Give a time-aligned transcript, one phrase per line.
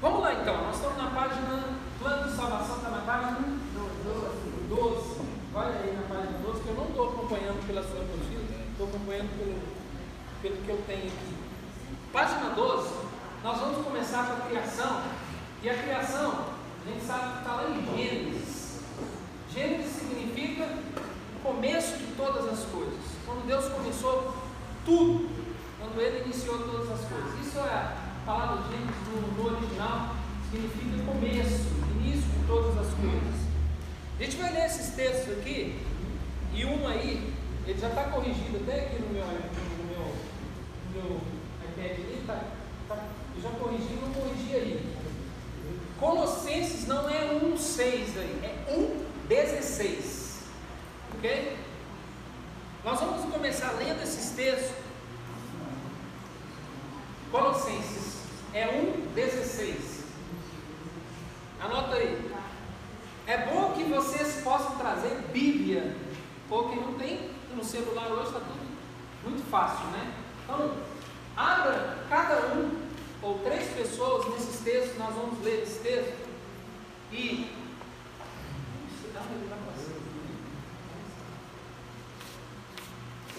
[0.00, 1.62] Vamos lá então, nós estamos na página,
[1.98, 3.36] plano de salvação está na página
[4.70, 5.20] 12.
[5.54, 9.28] Olha aí na página 12, que eu não estou acompanhando pela sua apostila, estou acompanhando
[9.36, 9.60] pelo,
[10.40, 11.36] pelo que eu tenho aqui.
[12.14, 12.94] Página 12,
[13.44, 15.02] nós vamos começar com a criação.
[15.62, 16.46] E a criação,
[16.86, 18.80] a gente sabe que está lá em Gênesis.
[19.52, 20.66] Gênesis significa
[21.36, 23.00] o começo de todas as coisas.
[23.26, 24.34] Quando Deus começou
[24.86, 25.28] tudo,
[25.78, 27.46] quando Ele iniciou todas as coisas.
[27.46, 30.14] Isso é palavra Gênesis no, no original,
[30.50, 31.66] significa começo,
[31.96, 33.34] início de todas as coisas.
[34.18, 35.80] A gente vai ler esses textos aqui,
[36.54, 37.34] e um aí,
[37.66, 40.14] ele já está corrigido até aqui no meu, no meu,
[40.86, 41.20] no meu
[41.70, 42.44] iPad, ele tá,
[42.88, 43.04] tá,
[43.34, 44.96] eu já corrigi, não corrigi aí.
[45.98, 48.76] Colossenses não é 1,6 aí, é
[49.28, 50.44] 1,16.
[51.16, 51.56] Ok?
[52.84, 54.76] Nós vamos começar lendo esses textos.
[57.30, 58.09] Colossenses
[58.52, 58.66] é
[59.14, 60.04] 1,16.
[61.60, 62.30] Anota aí.
[63.26, 65.94] É bom que vocês possam trazer Bíblia,
[66.48, 68.70] porque não tem no celular hoje, está tudo
[69.22, 70.12] muito fácil, né?
[70.44, 70.74] Então,
[71.36, 72.90] abra cada um
[73.22, 76.28] ou três pessoas nesses textos, nós vamos ler esse texto
[77.12, 77.60] e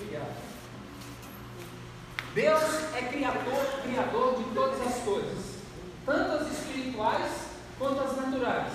[0.01, 0.50] Obrigado.
[2.33, 5.37] Deus é criador, criador de todas as coisas,
[6.05, 7.31] tanto as espirituais
[7.77, 8.73] quanto as naturais.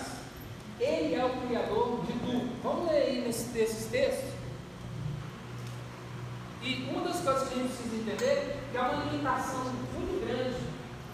[0.79, 2.62] Ele é o criador de tudo.
[2.62, 4.31] Vamos ler aí nesses textos.
[6.62, 10.27] E uma das coisas que a gente precisa entender é que há uma limitação muito
[10.27, 10.57] grande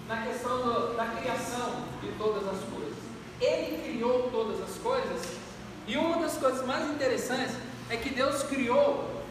[0.08, 2.98] na questão do, da criação de todas as coisas.
[3.40, 5.36] Ele criou todas as coisas,
[5.86, 7.54] e uma das coisas mais interessantes
[7.88, 9.22] é que Deus criou,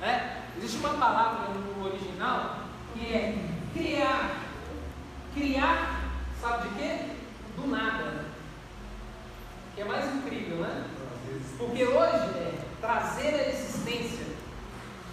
[0.00, 0.41] né?
[0.56, 2.56] Existe uma palavra no original
[2.94, 4.42] que é criar.
[5.34, 6.02] Criar,
[6.40, 6.98] sabe de quê?
[7.56, 8.26] Do nada.
[9.74, 10.84] Que é mais incrível, né?
[11.56, 14.26] Porque hoje é trazer a existência.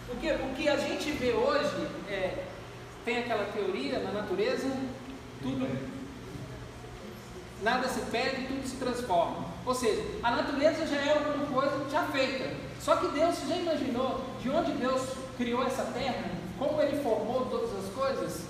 [0.08, 2.46] Porque o que a gente vê hoje é
[3.06, 4.70] tem aquela teoria na natureza,
[5.42, 5.68] tudo,
[7.62, 9.46] nada se perde, tudo se transforma.
[9.66, 12.54] Ou seja, a natureza já é alguma coisa já feita.
[12.80, 15.02] Só que Deus já imaginou de onde Deus
[15.40, 18.42] criou essa terra, como Ele formou todas as coisas?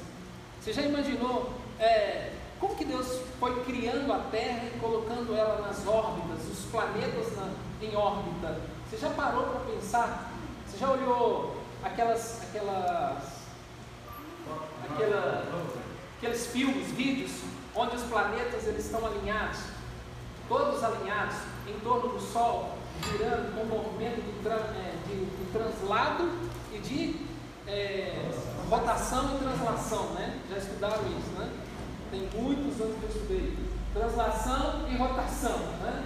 [0.59, 5.85] Você já imaginou é, como que Deus foi criando a Terra e colocando ela nas
[5.87, 8.59] órbitas, os planetas na, em órbita?
[8.89, 10.31] Você já parou para pensar?
[10.67, 13.39] Você já olhou aquelas, aquelas
[14.89, 15.45] aquela,
[16.17, 17.31] aqueles filmes, vídeos,
[17.75, 19.59] onde os planetas eles estão alinhados,
[20.47, 21.35] todos alinhados
[21.67, 26.29] em torno do Sol, girando com o movimento de, é, de, de translado
[26.73, 27.15] e de
[27.67, 28.29] é,
[28.69, 30.39] rotação e translação, né?
[30.49, 31.49] Já estudaram isso, né?
[32.11, 33.57] Tem muitos anos que eu estudei.
[33.93, 36.03] Translação e rotação, né?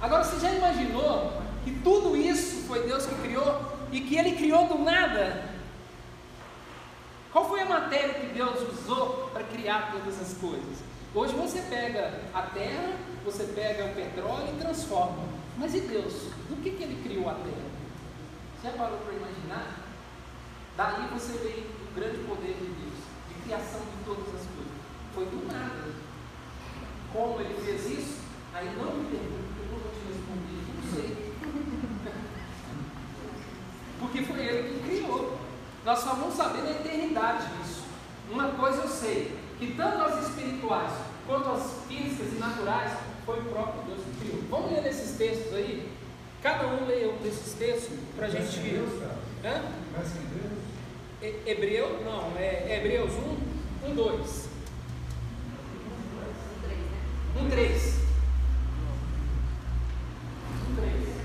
[0.00, 1.32] Agora você já imaginou
[1.64, 3.60] que tudo isso foi Deus que criou
[3.92, 5.50] e que Ele criou do nada?
[7.32, 10.82] Qual foi a matéria que Deus usou para criar todas as coisas?
[11.14, 12.92] Hoje você pega a terra,
[13.24, 15.41] você pega o petróleo e transforma.
[15.56, 16.12] Mas e Deus?
[16.48, 17.70] Do que, que ele criou a terra?
[18.56, 19.76] Você já parou para imaginar?
[20.76, 22.98] Daí você vê o grande poder de Deus,
[23.28, 24.72] de criação de todas as coisas.
[25.14, 25.92] Foi do nada.
[27.12, 28.20] Como ele fez isso?
[28.54, 31.32] Aí não me pergunte, eu não vou te responder, não sei.
[33.98, 35.38] Porque foi ele que criou.
[35.84, 37.82] Nós só vamos saber na eternidade isso.
[38.30, 40.92] Uma coisa eu sei, que tanto as espirituais
[41.26, 42.92] quanto as físicas e naturais
[43.24, 44.42] foi o próprio Deus que criou.
[44.50, 45.88] Vamos ler nesses textos aí?
[46.42, 48.58] Cada um leia um desses textos para a gente.
[48.58, 49.02] Deus,
[49.44, 49.62] Hã?
[51.20, 51.36] Deus.
[51.46, 52.02] Hebreu?
[52.04, 53.12] Não, é Hebreus
[53.84, 54.48] 1, 1, 2.
[57.40, 57.50] 1, 3.
[57.50, 57.94] 1, 3.
[60.70, 61.21] 1, 3.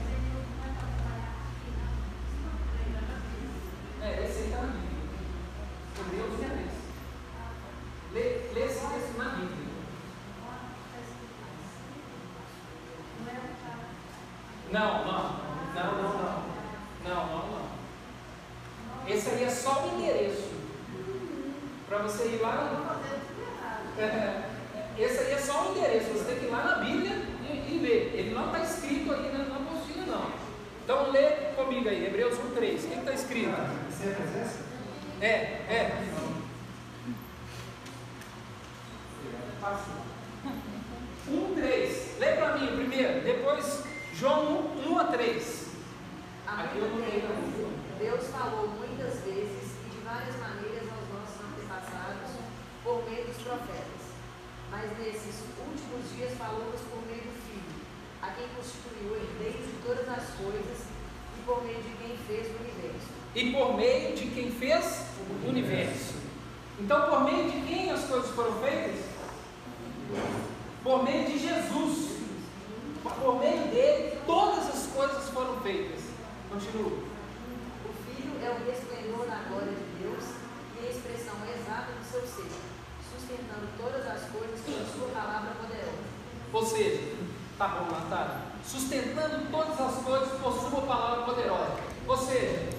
[86.57, 87.13] Ou seja,
[87.55, 88.41] tá bom, Natália?
[88.65, 91.75] Sustentando todas as coisas por sua palavra poderosa.
[92.07, 92.69] Ou seja,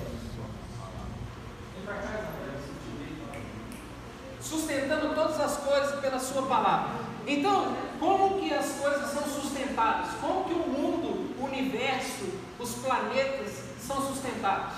[4.40, 6.90] sustentando todas as coisas pela sua palavra.
[7.24, 10.10] Então, como que as coisas são sustentadas?
[10.20, 14.74] Como que o mundo, o universo, os planetas são sustentados?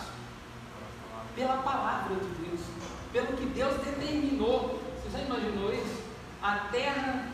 [1.34, 2.60] Pela palavra de Deus,
[3.14, 4.78] pelo que Deus determinou.
[5.02, 6.02] Você já imaginou isso?
[6.42, 7.29] A Terra,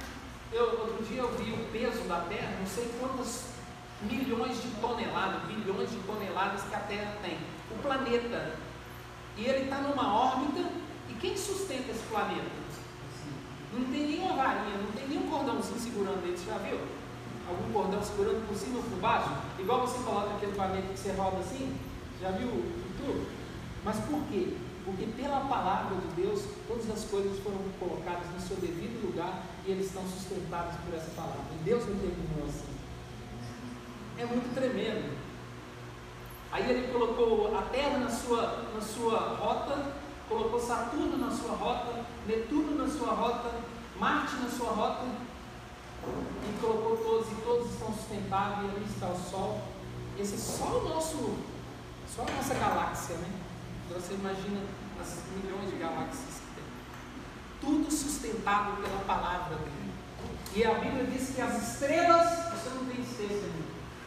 [0.52, 3.46] eu, outro dia eu vi o peso da Terra, não sei quantas
[4.02, 7.38] milhões de toneladas, bilhões de toneladas que a Terra tem.
[7.70, 8.54] O planeta.
[9.36, 10.68] E ele está numa órbita.
[11.08, 12.66] E quem sustenta esse planeta?
[13.72, 16.78] Não tem nenhuma varinha, não tem nenhum cordãozinho segurando ele, você já viu?
[17.48, 19.30] Algum cordão segurando por cima ou por baixo?
[19.58, 21.76] Igual você coloca aquele planeta que você roda assim?
[22.20, 22.48] Já viu
[22.96, 23.26] tudo?
[23.84, 24.56] Mas por quê?
[24.86, 29.72] Porque pela palavra de Deus, todas as coisas foram colocadas no seu devido lugar e
[29.72, 31.42] eles estão sustentados por essa palavra.
[31.60, 32.72] E Deus determinou assim.
[34.16, 35.18] É muito tremendo.
[36.52, 39.92] Aí ele colocou a Terra na sua, na sua rota,
[40.28, 43.50] colocou Saturno na sua rota, Netuno na sua rota,
[43.98, 45.04] Marte na sua rota,
[46.04, 49.60] e colocou todos, e todos estão sustentáveis, e ali está o Sol.
[50.16, 51.36] Esse é só o nosso,
[52.14, 53.45] só a nossa galáxia, né?
[53.96, 54.60] Você imagina
[55.00, 56.64] as milhões de galáxias que tem.
[57.62, 59.90] Tudo sustentado pela palavra dele.
[60.54, 63.48] E a Bíblia diz que as estrelas, você não tem certeza,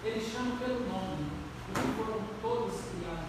[0.03, 1.25] ele chama pelo nome,
[1.65, 3.25] porque foram todas criadas.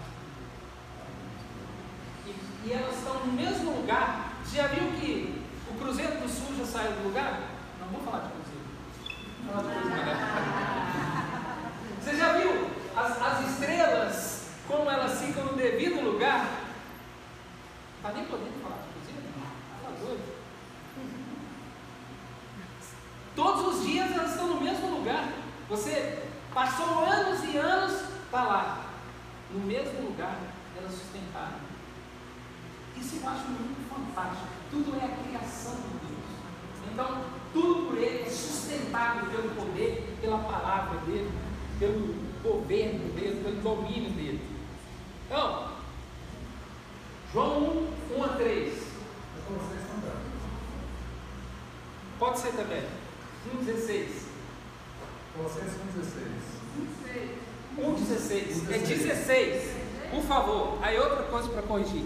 [2.27, 4.33] E, e elas estão no mesmo lugar.
[4.45, 7.41] Você já viu que o Cruzeiro do Sul já saiu do lugar?
[7.79, 8.65] Não vou falar de Cruzeiro.
[9.45, 10.15] Vou falar de melhor.
[12.01, 14.40] Você já viu as, as estrelas,
[14.71, 16.47] como elas ficam no devido lugar?
[17.97, 19.21] Está nem podendo falar Cruzeiro?
[19.27, 20.41] Está doido.
[23.35, 25.29] Todos os dias elas estão no mesmo lugar.
[25.69, 26.23] Você
[26.53, 28.85] passou anos e anos, está lá.
[29.51, 30.39] No mesmo lugar,
[30.77, 31.59] elas sustentaram.
[32.97, 34.47] Isso eu acho muito fantástico.
[34.69, 36.91] Tudo é a criação de Deus.
[36.93, 37.21] Então,
[37.51, 41.29] tudo por Ele é sustentado pelo poder, pela palavra dele,
[41.77, 44.50] pelo governo dele, pelo domínio dele.
[45.31, 45.69] Então,
[47.31, 48.83] João 1, 1 a 3.
[52.19, 52.83] Pode ser também.
[53.55, 54.25] 1, 16.
[55.33, 55.77] Colossenses
[57.15, 57.37] 1,16.
[57.77, 58.71] 1, 16.
[58.71, 59.71] É 16.
[60.11, 60.77] Por favor.
[60.81, 62.03] Aí outra coisa para corrigir.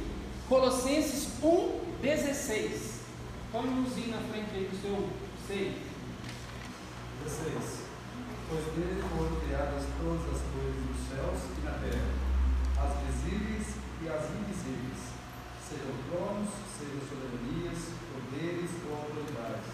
[0.47, 3.01] Colossenses 1, 16.
[3.51, 5.09] Põe um luzinho na frente aí do seu
[5.47, 5.73] seio.
[7.23, 7.85] 16.
[8.49, 12.24] Pois dele foram criadas todas as coisas nos céus e na terra,
[12.77, 13.67] as visíveis
[14.01, 15.01] e as invisíveis,
[15.67, 17.79] sejam tronos, sejam soberanias,
[18.11, 19.71] poderes ou autoridades.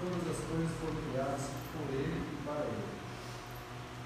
[0.00, 2.84] Todas as coisas foram criadas por ele e para ele.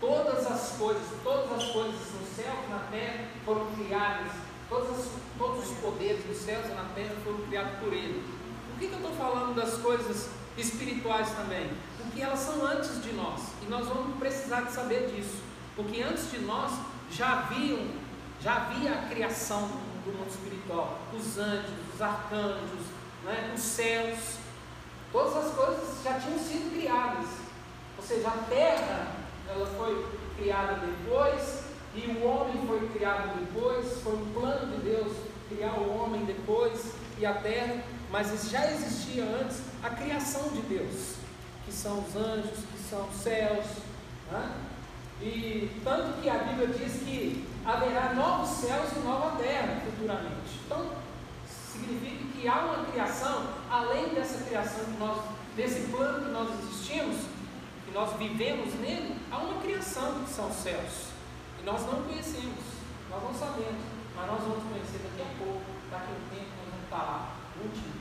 [0.01, 4.33] Todas as coisas, todas as coisas no céu e na terra foram criadas,
[4.69, 8.23] todos os poderes dos céus e na terra foram criados por Ele.
[8.71, 11.71] Por que, que eu estou falando das coisas espirituais também?
[11.97, 15.43] Porque elas são antes de nós e nós vamos precisar de saber disso.
[15.75, 16.73] Porque antes de nós
[17.11, 17.79] já haviam,
[18.43, 19.69] já havia a criação
[20.05, 22.87] do mundo espiritual, os anjos, os arcanjos,
[23.25, 24.19] né, os céus,
[25.13, 27.27] todas as coisas já tinham sido criadas.
[27.97, 29.13] Ou seja, a terra
[29.49, 31.65] ela foi criada depois
[31.95, 34.01] e o homem foi criado depois.
[34.03, 35.13] Foi um plano de Deus
[35.49, 41.17] criar o homem depois e a terra, mas já existia antes a criação de Deus,
[41.65, 43.67] que são os anjos, que são os céus.
[44.31, 44.53] Né?
[45.21, 50.61] E tanto que a Bíblia diz que haverá novos céus e nova terra futuramente.
[50.65, 50.91] Então,
[51.47, 55.19] significa que há uma criação, além dessa criação que nós,
[55.57, 57.17] desse plano que nós existimos,
[57.85, 61.09] que nós vivemos nele, há uma criação que são os céus.
[61.61, 62.65] E nós não conhecemos,
[63.11, 63.83] nós não sabemos,
[64.15, 67.37] mas nós vamos conhecer daqui a pouco, daqui a um tempo nós vamos estar lá,
[67.61, 67.99] último.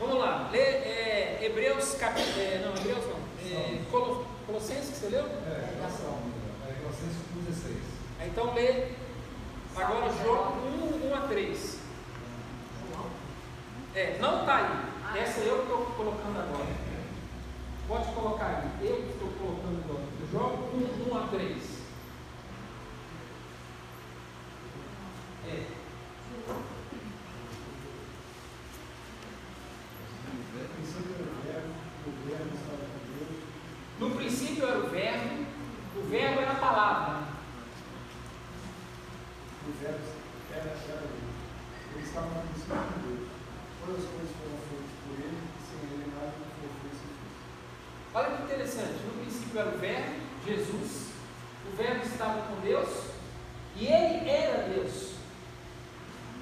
[0.00, 2.40] Vamos lá, lê é, Hebreus capítulo.
[2.40, 3.20] É, não, Hebreus não.
[3.44, 5.26] É, Colo, Colossenses que você leu?
[5.26, 8.26] É, é Colossenses 1,16.
[8.26, 8.88] Então lê
[9.76, 10.54] agora João
[11.04, 11.78] 1, 1 a 3.
[13.94, 15.20] É, não está aí.
[15.20, 16.66] Essa eu estou colocando agora.
[17.86, 18.88] Pode colocar aí.
[18.88, 20.04] Eu estou colocando agora.
[20.32, 21.80] Jogo 1, 1 a 3.
[25.46, 25.64] É.
[30.82, 31.29] No
[34.20, 35.46] princípio era o verbo,
[35.96, 37.22] o verbo era a palavra.
[39.66, 39.98] O verbo
[40.52, 41.30] era, era ele.
[41.94, 43.28] Ele estava no princípio com Deus.
[43.80, 47.00] Todas as coisas foram feitas por ele, sem ele nada foi feito.
[48.14, 49.00] Olha que interessante.
[49.06, 51.10] No princípio era o verbo, Jesus.
[51.72, 52.88] O verbo estava com Deus
[53.76, 55.14] e ele era Deus.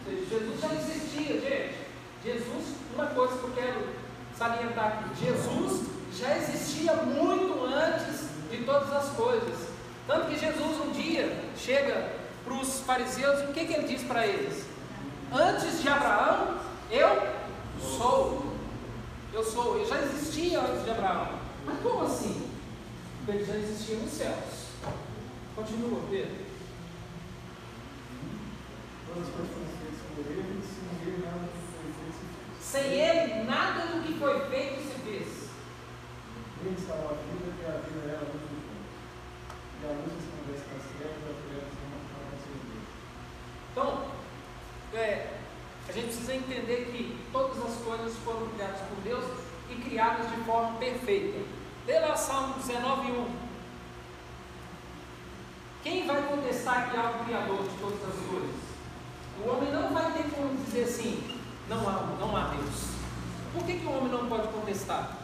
[0.04, 1.78] Ou seja, Jesus já existia, gente.
[2.24, 3.88] Jesus, uma coisa que eu quero
[4.36, 9.68] salientar aqui: Jesus já existia muito antes de todas as coisas.
[10.06, 12.12] Tanto que Jesus um dia chega
[12.44, 14.64] para os fariseus e o que, que ele diz para eles?
[15.32, 16.58] Antes de Abraão,
[16.90, 17.26] eu
[17.80, 18.54] sou.
[19.32, 19.78] Eu sou.
[19.78, 21.38] Eu já existia antes de Abraão.
[21.66, 22.50] Mas como assim?
[23.28, 24.68] Ele já existia nos céus.
[25.54, 26.48] Continua, Pedro.
[32.62, 35.47] Sem ele, nada do que foi feito se fez.
[36.58, 36.82] A vida,
[37.68, 38.50] a vida a luz.
[39.80, 42.02] E a luz nas trevas, as trevas não
[42.48, 42.82] Deus.
[43.70, 43.88] Então,
[44.92, 45.38] é,
[45.88, 49.24] a gente precisa entender que todas as coisas foram criadas por Deus
[49.70, 51.46] e criadas de forma perfeita.
[51.86, 53.36] Lê lá Salmo 19, 1.
[55.84, 58.56] Quem vai contestar que há o Criador de todas as coisas?
[59.44, 62.88] O homem não vai ter como dizer assim, não há, não há Deus.
[63.54, 65.17] Por que, que o homem não pode contestar?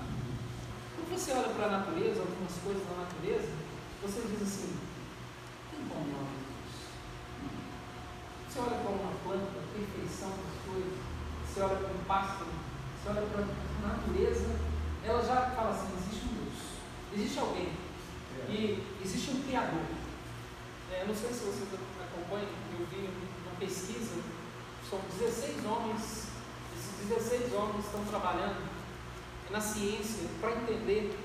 [1.07, 3.53] Quando você olha para a natureza, algumas coisas da natureza,
[4.01, 4.73] você diz assim,
[5.71, 6.73] tem como não haver Deus?
[8.49, 10.97] Você olha para uma planta, a perfeição das coisas,
[11.45, 14.49] você olha para um pássaro, você olha para a natureza,
[15.05, 16.59] ela já fala assim, existe um Deus,
[17.13, 17.69] existe alguém,
[18.49, 19.85] e existe um Criador.
[20.91, 21.69] É, eu não sei se você
[22.01, 23.11] acompanha, eu vi
[23.45, 24.23] uma pesquisa,
[24.89, 26.29] são 16 homens,
[26.73, 28.74] esses 16 homens estão trabalhando
[29.55, 31.17] na ciência para entender,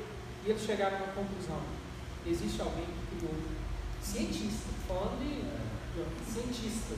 [0.46, 1.60] e eles chegaram à conclusão,
[2.28, 3.34] existe alguém que criou,
[4.04, 5.42] cientista, falando de,
[6.32, 6.94] cientista,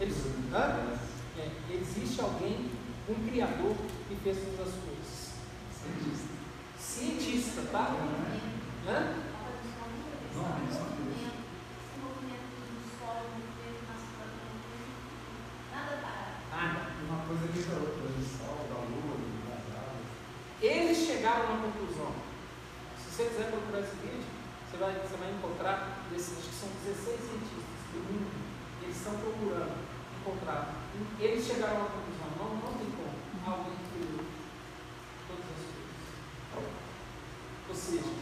[0.00, 0.16] eles,
[0.50, 0.98] hã?
[1.38, 2.70] É, existe alguém,
[3.10, 3.76] um criador
[4.08, 5.34] que fez todas as coisas.
[5.70, 6.28] Cientista.
[6.78, 7.94] Cientista, tá?
[8.88, 9.16] Hã?
[10.34, 11.20] Não, isso é Deus.
[16.50, 16.90] Nada.
[17.06, 19.16] Uma coisa liga a outra, do sol, da lua,
[19.48, 20.10] das águas.
[20.62, 22.12] Eles chegaram à conclusão.
[23.00, 24.28] Se você quiser procurar esse vídeo,
[24.68, 28.28] você vai, você vai encontrar, esses, acho que são 16 cientistas do mundo,
[28.82, 29.72] eles estão procurando
[30.20, 30.74] encontrar.
[31.18, 33.16] Eles chegaram à conclusão, não, não tem como.
[33.40, 34.20] Alguém criou
[35.26, 35.64] todas as
[36.52, 36.76] coisas.
[37.70, 38.12] Ou seja,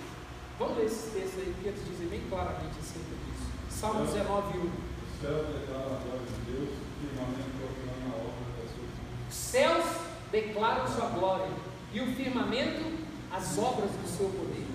[0.61, 3.51] vamos ler esses textos aí, porque eles dizem bem claramente acerca disso.
[3.69, 4.63] Salmo 19, 1.
[4.63, 6.71] O céu declara a glória de Deus,
[7.03, 9.27] firmamento proclama a obra das suas mãos.
[9.27, 9.85] Os céus
[10.31, 12.99] declaram sua glória e o firmamento
[13.31, 14.67] as obras do seu poder.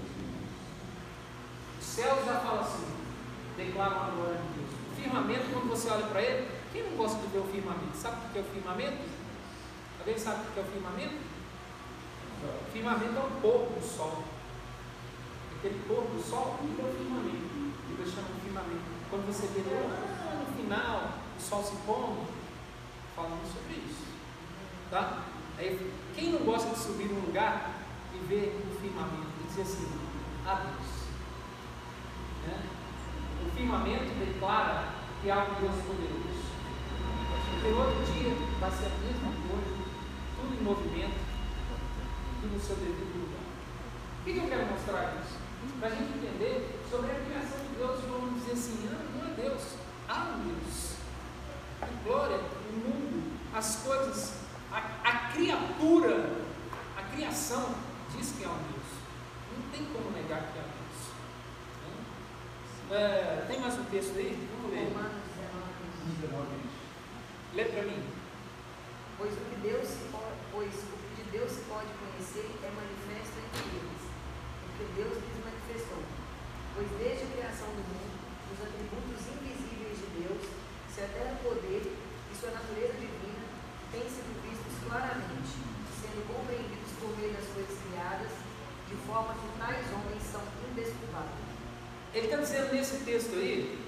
[1.80, 2.88] Os céus já falam assim,
[3.58, 4.72] declaram a glória de Deus.
[4.92, 7.98] O firmamento, quando você olha para ele, quem não gosta de ver o firmamento?
[7.98, 8.98] Sabe o que é o firmamento?
[10.00, 11.16] Alguém sabe o que é o firmamento?
[12.44, 14.24] O firmamento é o pôr do sol.
[15.58, 17.74] Aquele pôr do sol é o firmamento.
[17.90, 18.84] E eu chamo de firmamento.
[19.10, 22.28] Quando você vê lá no final, o sol se pondo,
[23.16, 24.04] falando sobre isso.
[24.90, 25.24] Tá?
[25.58, 27.74] Aí, quem não gosta de subir num lugar
[28.14, 29.88] e ver o firmamento e dizer assim,
[30.46, 30.94] a Deus.
[32.48, 32.64] Né?
[33.46, 36.44] O firmamento declara que há um Deus poderoso.
[37.54, 39.84] Porque outro dia vai ser a mesma coisa,
[40.36, 41.16] tudo em movimento,
[42.42, 43.44] tudo no seu devido lugar.
[44.20, 45.38] O que, eu quero mostrar isso?
[45.80, 49.62] Para a gente entender sobre a criação de Deus, vamos dizer assim, não é Deus,
[50.10, 50.94] há um Deus.
[51.82, 54.43] A glória, o mundo, as coisas,
[54.74, 56.30] a, a criatura,
[56.98, 57.76] a criação
[58.16, 58.90] diz que há um Deus.
[59.54, 61.00] Não tem como negar que há Deus.
[62.90, 62.98] Né?
[62.98, 64.50] É, tem mais um texto aí?
[64.58, 64.90] Vamos ler.
[64.90, 65.64] Romanos 19.
[66.22, 66.48] 19,
[67.54, 68.04] Lê para mim.
[69.18, 72.70] Pois o que Deus se pode, pois o que de Deus se pode conhecer é
[72.74, 74.04] manifesto entre eles,
[74.66, 76.02] porque Deus lhes manifestou.
[76.74, 78.18] Pois desde a criação do mundo,
[78.52, 80.42] os atributos invisíveis de Deus,
[80.90, 83.43] seu eterno poder e sua natureza divina
[83.94, 85.54] têm sido vistos claramente,
[86.02, 88.32] sendo compreendidos por meio das coisas criadas,
[88.90, 91.54] de forma que tais homens são indesculpáveis.
[92.14, 93.80] Ele está dizendo nesse texto aí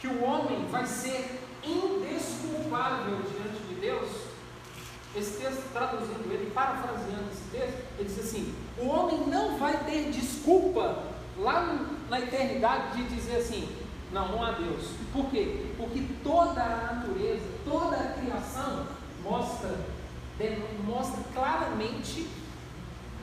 [0.00, 4.30] que o homem vai ser indesculpável diante de Deus
[5.14, 10.10] esse texto, traduzindo ele, parafraseando esse texto, ele diz assim: o homem não vai ter
[10.10, 11.04] desculpa
[11.36, 13.68] lá na eternidade de dizer assim:
[14.12, 14.90] não, não há Deus.
[15.12, 15.72] Por quê?
[15.76, 18.86] Porque toda a natureza, toda a criação
[19.30, 19.78] mostra,
[20.84, 22.28] mostra claramente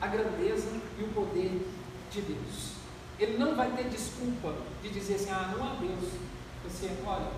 [0.00, 1.68] a grandeza e o poder
[2.10, 2.72] de Deus.
[3.18, 6.12] Ele não vai ter desculpa de dizer assim: ah, não há Deus.
[6.64, 7.30] Você, olha,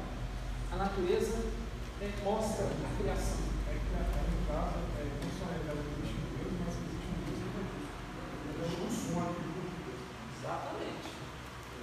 [0.73, 1.37] a natureza
[2.01, 3.51] né, mostra a criação
[4.51, 7.55] casa é, não só é existe um Deus, mas existe um Deus que
[8.59, 9.07] é justo.
[9.07, 10.03] Ele é um atributo de Deus.
[10.39, 11.09] Exatamente.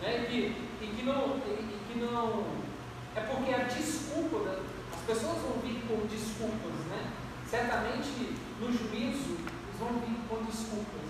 [0.02, 0.10] Né?
[0.18, 0.40] E, que,
[0.84, 2.68] e, que não, e, e, que não.
[3.16, 4.77] É porque a desculpa, né?
[5.08, 7.14] As pessoas vão vir com desculpas, né?
[7.50, 11.08] Certamente no juízo eles vão vir com desculpas,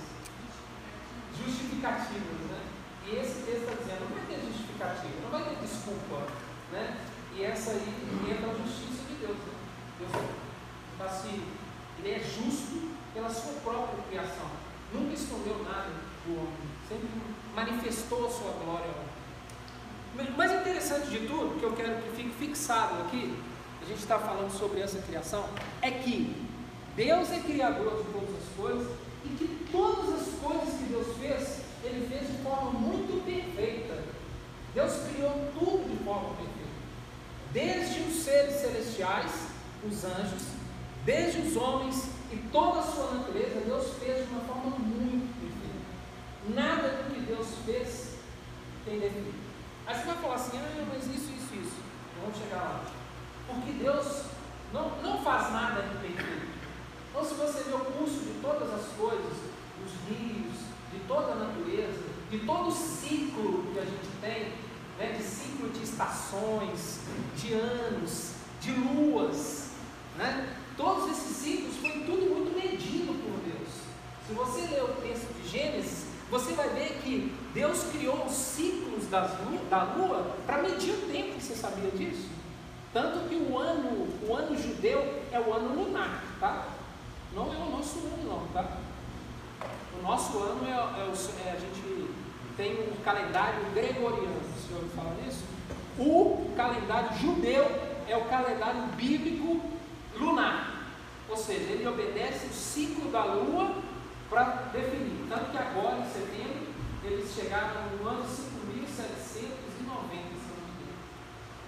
[1.34, 2.62] justificativas, né?
[3.08, 6.28] E esse texto está dizendo, não vai ter justificativa, não vai ter desculpa,
[6.72, 6.98] né?
[7.34, 7.90] E essa aí
[8.30, 9.36] entra a justiça de Deus.
[9.36, 9.54] Né?
[9.98, 10.12] Deus
[10.92, 11.42] está se,
[11.98, 14.52] ele é justo pela sua própria criação.
[14.94, 15.90] Nunca escondeu nada
[16.24, 17.10] do homem, sempre
[17.56, 20.34] manifestou a sua glória ao homem.
[20.34, 23.36] O mais interessante de tudo, que eu quero que fique fixado aqui,
[23.88, 25.48] a gente está falando sobre essa criação,
[25.82, 26.46] é que
[26.96, 28.88] Deus é criador de todas as coisas
[29.24, 34.04] e que todas as coisas que Deus fez, Ele fez de forma muito perfeita.
[34.76, 36.68] Deus criou tudo de forma perfeita.
[37.54, 39.32] Desde os seres celestiais,
[39.88, 40.44] os anjos,
[41.08, 46.62] Desde os homens e toda a sua natureza, Deus fez de uma forma muito perfeita.
[46.62, 48.18] Nada do que Deus fez
[48.84, 49.34] tem defeito.
[49.86, 51.78] Aí você vai falar assim, ah, mas isso, isso, isso.
[52.22, 52.97] Vamos chegar lá.
[53.48, 54.24] Porque Deus
[54.74, 56.48] não, não faz nada imperfeito.
[57.10, 59.34] Então, se você vê o curso de todas as coisas,
[59.84, 60.58] os rios,
[60.92, 64.54] de toda a natureza, de todo o ciclo que a gente tem,
[65.00, 67.02] né, de ciclo de estações,
[67.36, 69.72] de anos, de luas,
[70.18, 70.58] né?
[70.76, 73.70] Todos esses ciclos foi tudo muito medido por Deus.
[74.28, 79.08] Se você ler o texto de Gênesis, você vai ver que Deus criou os ciclos
[79.10, 79.32] das,
[79.70, 81.40] da lua para medir o tempo.
[81.40, 82.28] Você sabia disso?
[82.94, 86.68] Tanto que o ano, o ano judeu é o ano lunar, tá?
[87.34, 88.78] Não é o nosso ano, não, tá?
[89.98, 92.10] O nosso ano é, é, o, é a gente
[92.56, 94.42] tem um calendário gregoriano.
[94.56, 95.44] O senhor fala nisso?
[96.00, 97.66] O calendário judeu
[98.08, 99.62] é o calendário bíblico
[100.18, 100.78] lunar.
[101.30, 103.76] Ou seja, ele obedece o ciclo da lua
[104.30, 105.28] para definir.
[105.30, 106.68] Tanto que agora, em setembro,
[107.04, 109.44] eles chegaram no ano 5.790, se
[109.84, 110.38] não me engano.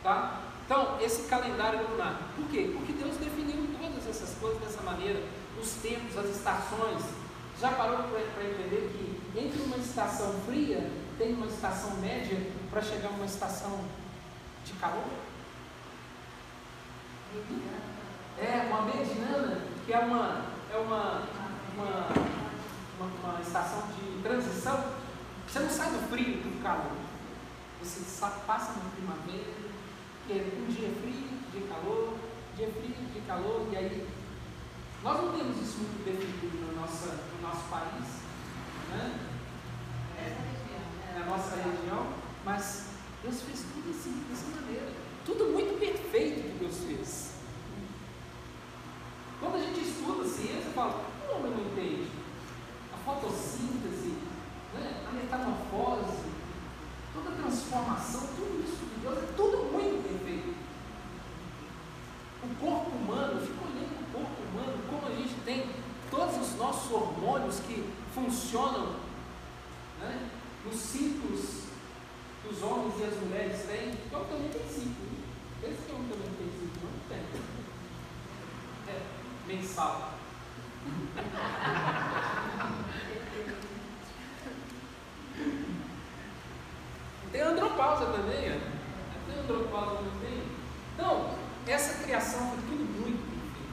[0.01, 0.48] Tá?
[0.69, 2.29] Então, esse calendário lunar.
[2.35, 2.69] Por quê?
[2.71, 5.19] Porque Deus definiu todas essas coisas dessa maneira,
[5.59, 7.01] os tempos, as estações.
[7.59, 12.37] Já parou para entender que entre uma estação fria tem uma estação média
[12.69, 13.83] para chegar a uma estação
[14.63, 15.09] de calor?
[18.37, 21.23] É uma mediana, que é uma, é uma,
[21.73, 22.07] uma,
[22.99, 24.83] uma, uma estação de transição.
[25.47, 26.91] Você não sai do frio para o calor.
[27.81, 28.01] Você
[28.45, 29.68] passa na primavera,
[30.37, 32.13] um dia frio, dia calor,
[32.55, 34.07] dia frio, dia calor, e aí
[35.01, 38.05] nós não temos isso muito definido na nossa, no nosso país,
[38.89, 39.19] né?
[40.19, 42.13] É, na nossa região,
[42.45, 42.89] mas
[43.23, 44.91] Deus fez tudo assim, dessa maneira.
[45.25, 47.33] Tudo muito perfeito que Deus fez.
[49.39, 52.07] Quando a gente estuda ciência, fala, o homem não entende.
[52.93, 54.15] A fotossíntese,
[54.73, 55.05] né?
[55.07, 56.23] a metamorfose,
[57.13, 60.53] toda a transformação, tudo isso Deus é tudo muito perfeito.
[62.43, 65.69] O corpo humano, eu fico olhando o corpo humano, como a gente tem
[66.11, 68.97] todos os nossos hormônios que funcionam
[70.01, 70.29] né?
[70.65, 71.69] nos ciclos
[72.41, 73.93] que os homens e as mulheres têm.
[74.11, 75.07] O homem também tem ciclo.
[75.63, 77.21] Esse que também tem ciclo, não tem
[79.47, 80.19] mensal.
[87.31, 88.78] Tem andropausa também, ó.
[89.47, 90.43] Tem andropausa também.
[90.95, 91.31] Então,
[91.67, 93.69] essa criação foi tudo muito perfeito.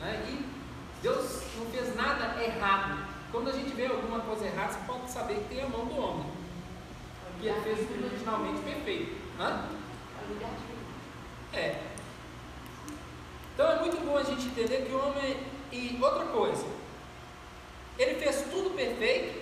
[0.00, 0.26] Né?
[0.28, 3.06] E Deus não fez nada errado.
[3.32, 5.96] Quando a gente vê alguma coisa errada, você pode saber que tem a mão do
[5.98, 6.26] homem.
[7.40, 9.16] Que ele fez originalmente perfeito.
[9.38, 9.68] Hã?
[11.52, 11.82] É.
[13.54, 15.36] Então é muito bom a gente entender que o homem.
[15.72, 16.66] E outra coisa,
[17.96, 19.39] ele fez tudo perfeito,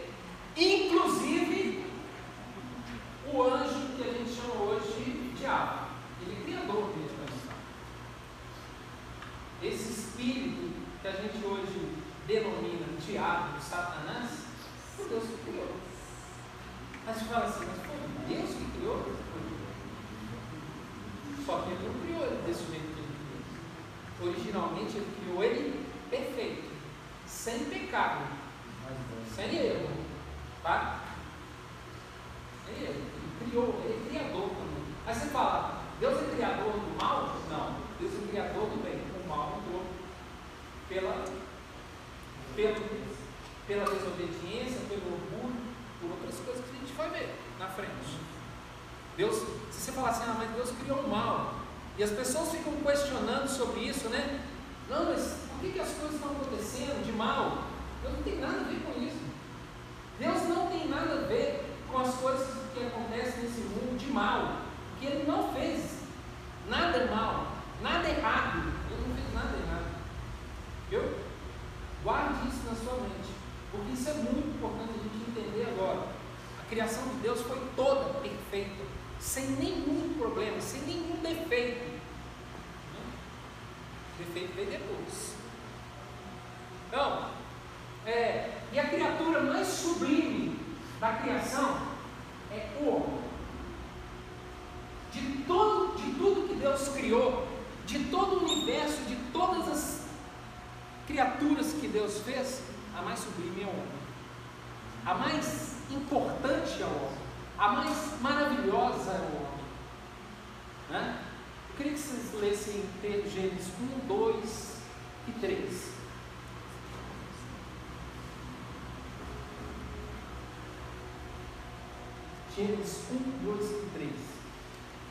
[122.58, 124.10] Gênesis 1, 2 e 3.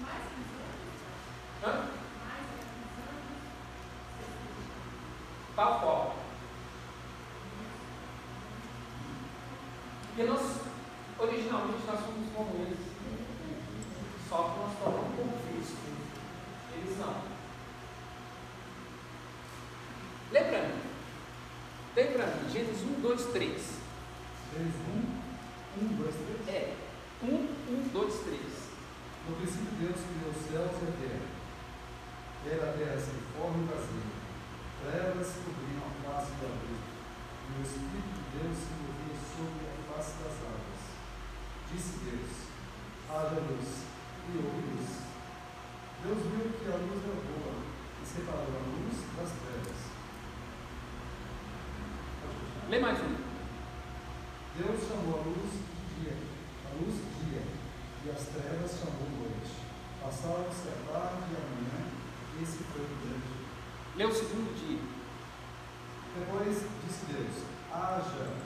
[0.02, 1.00] Mais que os anjos,
[1.64, 1.88] Hã?
[2.20, 2.96] mais que os
[5.80, 6.18] qual.
[10.08, 10.42] Porque nós,
[11.18, 12.80] originalmente, nós somos como eles.
[14.28, 15.80] Só que nós um pouco físicos.
[16.76, 17.16] Eles não.
[20.34, 20.82] Lê para mim.
[21.96, 22.50] Lê para mim.
[22.52, 23.32] Gênesis 1, 2, 3.
[23.32, 24.68] 3,
[25.78, 26.50] 1, 1, 2, 3.
[26.50, 26.87] É.
[27.24, 28.40] 1, 1, 2, 3.
[29.28, 31.26] No princípio, Deus criou os céus e a terra.
[32.46, 34.14] Era a terra sem forma e vazia.
[34.86, 36.94] Trevas cobriam a face do abismo.
[37.48, 40.82] E o Espírito de Deus se movia sobre a face das águas.
[41.74, 42.30] Disse Deus:
[43.10, 43.70] haja luz.
[44.30, 44.90] E houve luz.
[46.04, 47.54] Deus viu que a luz era boa
[47.98, 49.80] e separou a luz das trevas.
[52.70, 53.16] Lê mais um.
[54.56, 56.16] Deus chamou a luz de dia,
[56.78, 57.42] luz dia,
[58.06, 59.66] e as trevas chamou noite.
[60.02, 61.80] Passaram-se a tarde e a manhã,
[62.38, 63.26] e esse foi o grande.
[63.26, 63.48] dia.
[63.98, 64.82] Lê o segundo dia.
[66.14, 68.38] Depois disse Deus: haja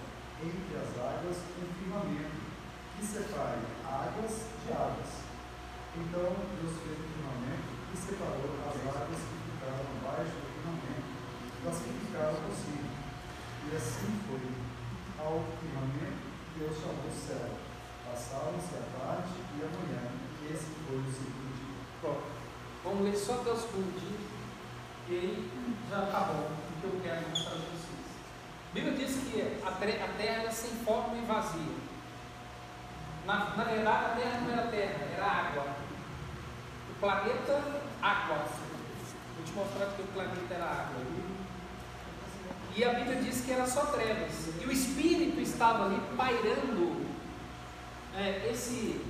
[0.41, 2.41] entre as águas um firmamento
[2.97, 5.11] que separe águas de águas.
[5.95, 11.11] Então Deus fez o firmamento e separou as águas que ficaram abaixo do firmamento
[11.63, 12.89] das que ficaram por cima.
[13.71, 14.71] E assim foi.
[15.19, 16.17] Ao firmamento,
[16.57, 17.70] Deus chamou o céu.
[18.11, 21.75] Passaram-se a tarde e a manhã, e esse foi o segundo dia.
[22.01, 22.23] Pronto.
[22.83, 24.19] Vamos ler só até o segundo dia.
[25.07, 25.51] E aí
[25.89, 28.11] já bom o que eu quero mostrar para vocês.
[28.69, 31.75] A Bíblia diz que a, a terra era sem forma e vazia.
[33.25, 35.67] Na, na verdade, a terra não era terra, era água.
[36.89, 37.63] O planeta,
[38.01, 38.45] água.
[39.37, 41.01] Vou te mostrar que o planeta era água.
[42.75, 44.49] E a Bíblia diz que era só trevas.
[44.61, 47.10] E o Espírito estava ali pairando.
[48.15, 49.01] É, esse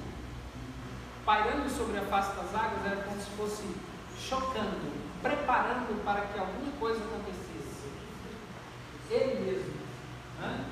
[1.26, 3.64] pairando sobre a face das águas era como se fosse
[4.18, 7.92] chocando, preparando para que alguma coisa acontecesse.
[9.10, 9.74] Ele mesmo.
[10.40, 10.66] né?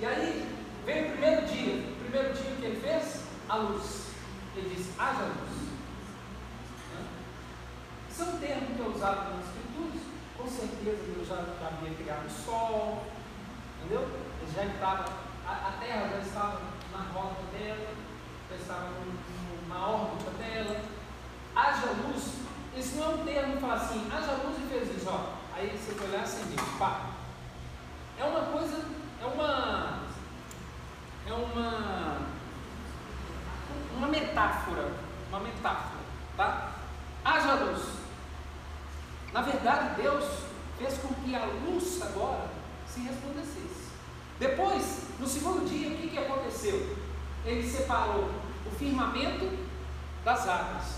[0.00, 1.74] E aí veio o primeiro dia.
[1.74, 3.22] O primeiro dia que ele fez?
[3.48, 4.06] A luz.
[4.54, 5.56] Ele disse: haja luz.
[6.92, 7.06] Né?
[8.10, 10.02] Isso é um termo que é usado nas escrituras.
[10.36, 13.06] Com certeza Deus já, já havia criado o sol.
[13.78, 14.02] Entendeu?
[14.42, 15.04] Ele já estava,
[15.46, 16.60] a, a terra já estava
[16.96, 17.94] na roda dela,
[18.90, 20.80] no- na órbita dela.
[21.54, 22.34] Haja luz,
[22.76, 25.36] isso não é um termo que fala assim, haja luz e fez isso, ó.
[25.54, 27.00] Aí você foi e acendeu, pá.
[28.18, 28.84] É uma coisa,
[29.22, 30.00] é uma,
[31.26, 32.18] é uma,
[33.96, 34.92] uma metáfora,
[35.28, 36.00] uma metáfora,
[36.36, 36.72] tá?
[37.24, 37.82] Haja luz.
[39.32, 40.24] Na verdade, Deus
[40.78, 42.48] fez com que a luz agora
[42.86, 43.75] se resplandecesse.
[44.38, 46.96] Depois, no segundo dia, o que, que aconteceu?
[47.44, 48.30] Ele separou
[48.66, 49.48] o firmamento
[50.24, 50.96] das águas.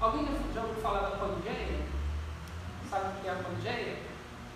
[0.00, 1.80] Alguém já ouviu falar da Pangeia?
[2.90, 3.96] Sabe o que é a Pangeia?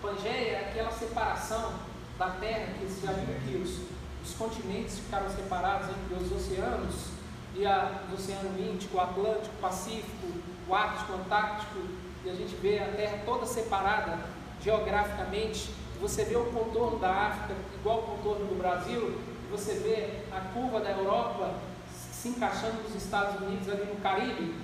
[0.01, 1.73] Pangeia é aquela separação
[2.17, 3.79] da Terra, que já viu que os,
[4.23, 7.19] os continentes ficaram separados entre os oceanos,
[7.55, 10.27] e a, o Oceano Índico, o Atlântico, o Pacífico,
[10.67, 11.79] o Ártico, o Antártico,
[12.23, 14.19] e a gente vê a Terra toda separada
[14.61, 19.19] geograficamente, você vê o contorno da África igual o contorno do Brasil,
[19.51, 21.55] você vê a curva da Europa
[21.91, 24.55] se encaixando nos Estados Unidos ali no Caribe,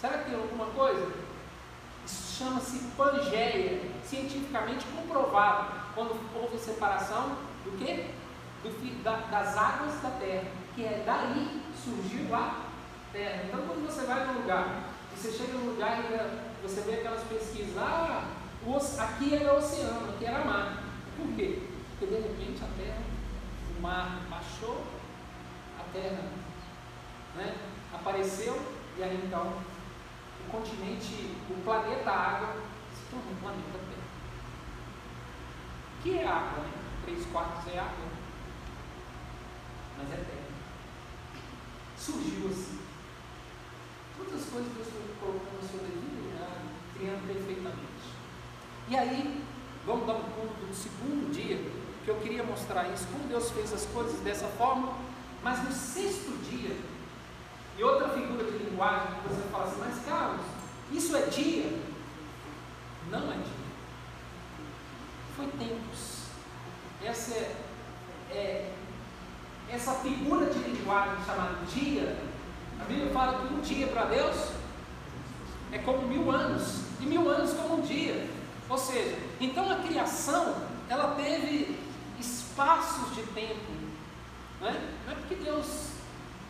[0.00, 1.12] será que tem alguma coisa?
[2.04, 8.10] Isso chama-se Pangeia, cientificamente comprovado, quando houve separação do quê?
[8.62, 12.62] Do, da- das águas da terra, que é daí surgiu a
[13.12, 13.44] terra.
[13.46, 14.84] Então quando você vai num lugar,
[15.16, 18.24] você chega num lugar e você vê aquelas pesquisas, ah,
[18.98, 20.82] aqui era oceano, aqui era mar.
[21.16, 21.62] Por quê?
[21.90, 23.02] Porque de repente a terra,
[23.76, 24.84] o mar baixou,
[25.78, 26.30] a terra
[27.36, 27.54] né,
[27.92, 28.60] apareceu,
[28.96, 29.58] e aí então
[30.46, 32.56] o continente, o planeta água
[32.94, 34.04] se tornou um planeta terra.
[35.98, 36.64] O que é água?
[36.64, 36.70] Né?
[37.04, 38.08] Três quartos é água,
[39.98, 40.44] mas é terra.
[41.98, 42.80] Surgiu assim.
[44.16, 46.62] Todas as coisas Deus foi colocando no seu devido lugar,
[46.94, 47.93] criando perfeitamente.
[48.88, 49.42] E aí,
[49.86, 51.56] vamos dar um ponto do segundo dia,
[52.04, 54.92] que eu queria mostrar isso, como Deus fez as coisas dessa forma,
[55.42, 56.76] mas no sexto dia,
[57.78, 60.46] e outra figura de linguagem que você fala assim, mas Carlos,
[60.92, 61.72] isso é dia?
[63.10, 63.64] Não é dia.
[65.36, 66.24] Foi tempos.
[67.02, 67.56] Essa é,
[68.30, 68.72] é
[69.70, 72.16] essa figura de linguagem chamada dia,
[72.80, 74.50] a Bíblia fala que um dia para Deus
[75.72, 78.33] é como mil anos, e mil anos como um dia.
[78.74, 80.56] Ou seja, então a criação,
[80.88, 81.78] ela teve
[82.18, 83.70] espaços de tempo.
[84.60, 84.72] Não é,
[85.06, 85.90] não é porque Deus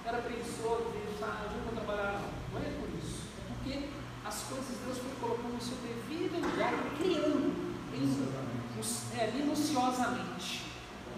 [0.06, 2.58] era preguiçoso, Deus, ah, eu não vou trabalhar, não.
[2.60, 3.24] Não é por isso.
[3.38, 3.88] É porque
[4.24, 10.62] as coisas Deus foi colocando no seu devido lugar e criando em- é, minuciosamente,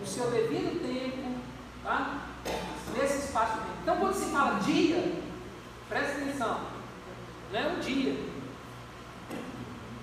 [0.00, 1.38] no seu devido tempo,
[1.84, 2.26] tá?
[2.98, 3.76] nesse espaço de tempo.
[3.82, 5.22] Então, quando se fala dia,
[5.88, 6.60] presta atenção,
[7.52, 8.12] não é um dia,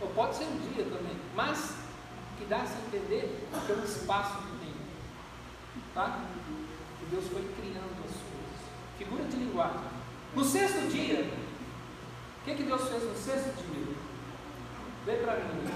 [0.03, 1.77] ou pode ser um dia também, mas
[2.37, 4.79] que dá a se entender que é espaço de tempo,
[5.93, 6.19] tá?
[6.99, 8.63] que Deus foi criando as coisas.
[8.97, 9.79] Figura de linguagem.
[10.35, 11.31] No sexto dia,
[12.41, 13.95] o que, que Deus fez no sexto dia?
[15.05, 15.69] Vê para mim.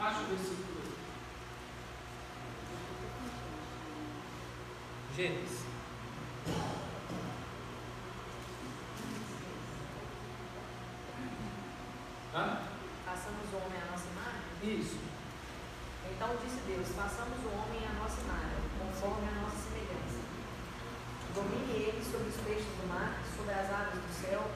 [0.00, 0.68] Acho o versículo.
[5.16, 5.62] Gênesis.
[12.38, 12.62] Hã?
[13.04, 14.78] Façamos o homem à nossa imagem?
[14.78, 14.98] Isso.
[16.06, 20.22] Então disse Deus: façamos o homem à nossa imagem, conforme a nossa semelhança.
[21.34, 24.50] Domine ele sobre os peixes do mar, sobre as aves do céu,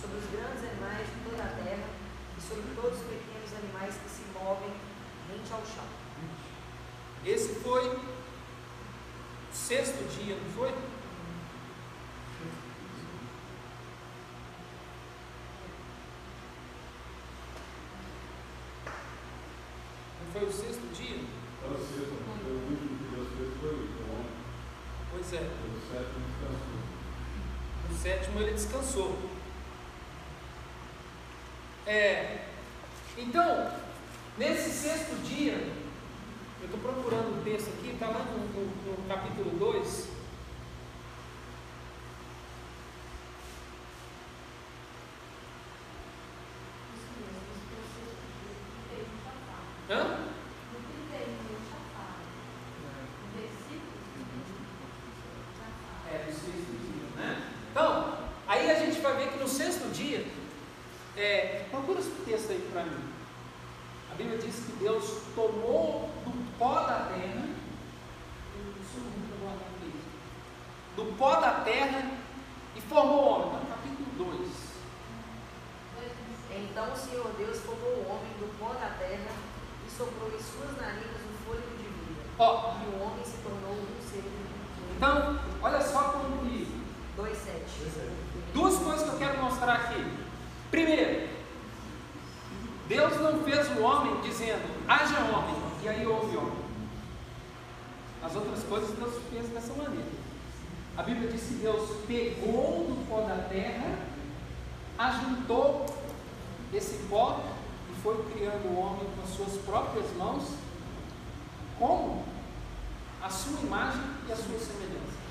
[0.00, 1.88] sobre os grandes animais de toda a terra
[2.38, 4.70] e sobre todos os pequenos animais que se movem
[5.28, 5.88] rente ao chão.
[7.24, 8.00] Esse foi o
[9.52, 10.70] sexto dia, não foi?
[20.20, 21.20] Não foi o sexto dia?
[21.60, 23.72] Para o sexto, o último que Deus fez foi o
[24.12, 24.30] homem.
[25.10, 25.36] Pois é.
[25.36, 26.78] O sétimo descansou.
[27.88, 29.16] No sétimo ele descansou.
[31.86, 32.46] É,
[33.18, 33.70] então,
[34.38, 35.52] nesse sexto dia,
[36.60, 39.86] eu estou procurando o texto aqui, está lá no, no- no capítulo 2.
[39.86, 40.08] Isso
[47.20, 48.02] mesmo, isso que você
[48.90, 49.62] teve no chafar.
[49.90, 50.00] Hã?
[50.72, 51.36] No que teve no
[51.68, 52.12] chafar.
[53.20, 53.96] No versículo,
[55.58, 56.12] chafar.
[56.12, 57.30] É, no sexto dia, né?
[57.70, 57.90] Então,
[58.46, 60.26] aí a gente vai ver que no sexto dia,
[61.16, 63.04] é, procura esse texto aí para mim.
[64.10, 67.44] A Bíblia diz que Deus tomou do pó da terra,
[69.80, 70.08] texto.
[70.96, 72.10] do pó da terra
[72.76, 73.46] e formou o homem.
[73.46, 74.64] Está no capítulo 2.
[76.56, 79.32] Então o Senhor Deus formou o homem do pó da terra
[79.86, 82.20] e soprou em suas narinas o fôlego de vida.
[82.38, 84.54] Ó, E o homem se tornou um ser vivo.
[84.96, 86.84] então, olha só como que
[87.16, 88.10] 2,7.
[88.52, 90.04] Duas coisas que eu quero mostrar aqui.
[90.70, 91.28] Primeiro,
[92.88, 96.64] Deus não fez o homem dizendo, haja homem, e aí houve homem.
[98.22, 100.08] As outras coisas Deus fez dessa maneira.
[100.96, 103.98] A Bíblia diz que Deus pegou do pó da terra,
[104.98, 105.86] ajuntou
[106.72, 107.40] esse pó
[107.90, 110.44] e foi criando o homem com as suas próprias mãos,
[111.78, 112.24] como
[113.22, 115.24] a sua imagem e a sua semelhança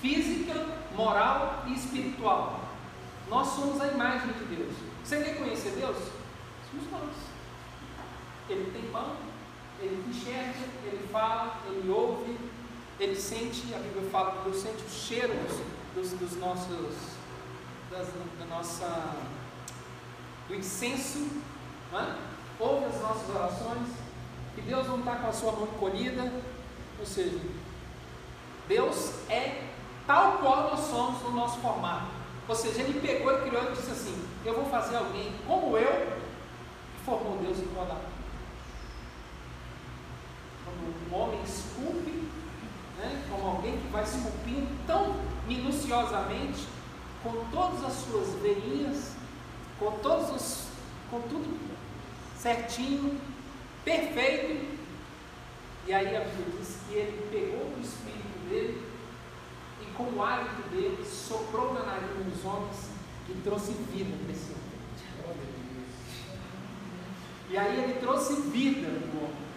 [0.00, 0.54] física,
[0.96, 2.60] moral e espiritual.
[3.28, 4.74] Nós somos a imagem de Deus.
[5.04, 5.96] Você quer conhecer Deus?
[6.70, 7.29] Somos nós.
[9.80, 12.36] Ele enxerga, ele fala, ele ouve,
[12.98, 15.32] ele sente, a Bíblia fala que Deus sente o cheiro
[15.94, 16.94] dos, dos, nossos,
[17.90, 19.16] das, da nossa
[20.48, 21.28] do incenso,
[21.92, 22.18] né?
[22.58, 23.88] ouve as nossas orações,
[24.54, 26.30] que Deus não está com a sua mão encolhida,
[26.98, 27.38] ou seja,
[28.68, 29.68] Deus é
[30.06, 32.06] tal qual nós somos no nosso formato.
[32.48, 35.92] Ou seja, Ele pegou e criou e disse assim: Eu vou fazer alguém como eu,
[35.92, 37.96] e formou Deus em toda
[40.64, 42.28] Quando um homem esculpe,
[42.98, 45.14] né, como alguém que vai esculpindo tão
[45.90, 46.66] minuciosamente,
[47.22, 49.12] com todas as suas veinhas,
[49.78, 50.68] com todos os,
[51.10, 51.58] com tudo
[52.38, 53.20] certinho,
[53.84, 54.78] perfeito.
[55.86, 58.86] E aí a Bíblia diz que ele pegou o espírito dele
[59.82, 62.90] e com o hálito dele soprou na narina dos homens
[63.28, 64.60] e trouxe vida para esse homem.
[67.50, 69.50] E aí ele trouxe vida no homem.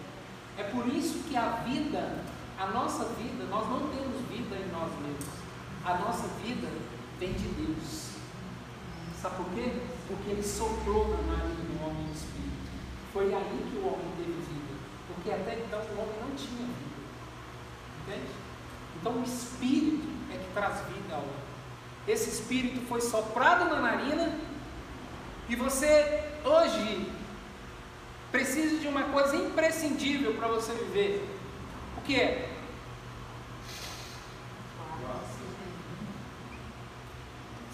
[0.58, 2.24] É por isso que a vida,
[2.58, 5.33] a nossa vida, nós não temos vida em nós mesmos.
[5.84, 6.68] A nossa vida
[7.18, 8.08] vem de Deus.
[9.20, 9.72] Sabe por quê?
[10.08, 12.70] Porque ele soprou na narina do homem o espírito.
[13.12, 14.74] Foi aí que o homem teve vida.
[15.08, 16.94] Porque até então o homem não tinha vida.
[18.02, 18.32] Entende?
[18.96, 21.44] Então o espírito é que traz vida ao homem.
[22.08, 24.38] Esse espírito foi soprado na narina
[25.48, 27.10] e você hoje
[28.30, 31.28] precisa de uma coisa imprescindível para você viver.
[31.98, 32.50] O que é?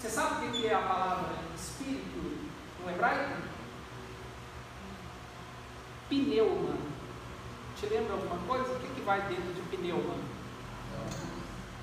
[0.11, 2.37] sabe o que é a palavra espírito
[2.83, 3.41] no hebraico?
[6.09, 6.75] Pneuma.
[7.79, 8.73] Te lembra alguma coisa?
[8.73, 10.15] O que, que vai dentro de pneuma?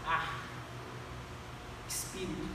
[0.07, 0.41] Ar.
[1.89, 2.49] Espírito.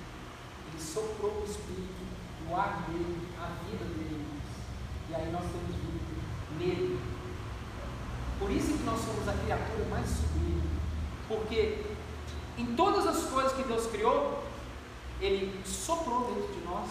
[0.72, 2.04] Ele soprou o espírito,
[2.50, 4.28] o ar dele, a vida dele.
[5.10, 6.04] E aí nós temos vida
[6.60, 7.00] nele.
[8.40, 10.70] Por isso que nós somos a criatura mais sublime.
[11.28, 11.84] Porque
[12.58, 14.44] em todas as coisas que Deus criou,
[15.24, 16.90] Ele soprou dentro de nós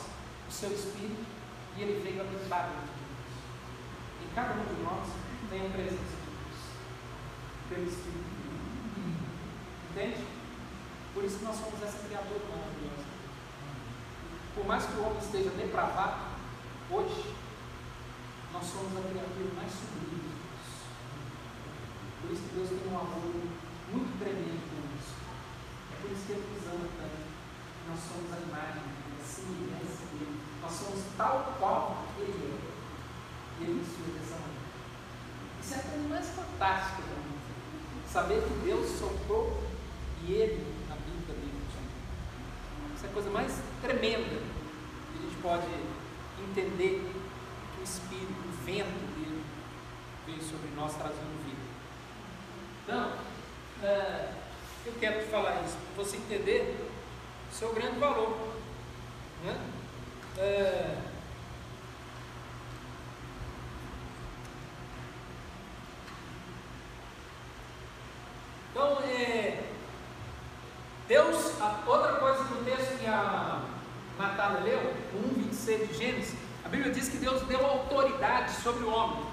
[0.48, 1.22] o seu espírito
[1.76, 3.32] e Ele veio habitar dentro de nós.
[4.22, 5.08] E cada um de nós
[5.50, 6.60] tem a presença de Deus.
[7.68, 8.32] Pelo Espírito.
[9.90, 10.24] Entende?
[11.12, 13.04] Por isso que nós somos essa criatura maravilhosa.
[14.54, 16.24] Por mais que o homem esteja depravado,
[16.90, 17.34] hoje,
[18.50, 20.68] nós somos a criatura mais sublime de Deus.
[22.22, 23.34] Por isso que Deus tem um amor
[23.92, 25.20] muito tremendo conosco.
[25.92, 27.21] É por isso que Ele nos ama tanto.
[27.92, 28.82] Nós somos a imagem
[29.20, 30.40] a semelhança dele.
[30.62, 33.62] Nós somos tal qual Ele é.
[33.62, 34.64] Ele nos fez dessa maneira.
[35.60, 37.36] Isso é a coisa mais fantástica para mim.
[38.10, 39.62] Saber que Deus soprou
[40.24, 41.62] e Ele habita dentro de mim.
[42.96, 45.68] Isso é a coisa mais tremenda que a gente pode
[46.48, 47.12] entender
[47.74, 49.44] que o Espírito, o vento dele,
[50.24, 51.60] veio sobre nós trazendo vida.
[52.84, 53.12] Então,
[53.82, 54.32] é,
[54.86, 56.90] eu quero te falar isso, para você entender
[57.52, 58.36] seu grande valor.
[59.44, 59.60] Né?
[60.38, 60.98] É,
[68.70, 69.64] então, é,
[71.06, 71.52] Deus,
[71.86, 73.62] outra coisa do texto que a
[74.18, 76.34] Natália leu, o 1,26 de Gênesis,
[76.64, 79.26] a Bíblia diz que Deus deu autoridade sobre o homem.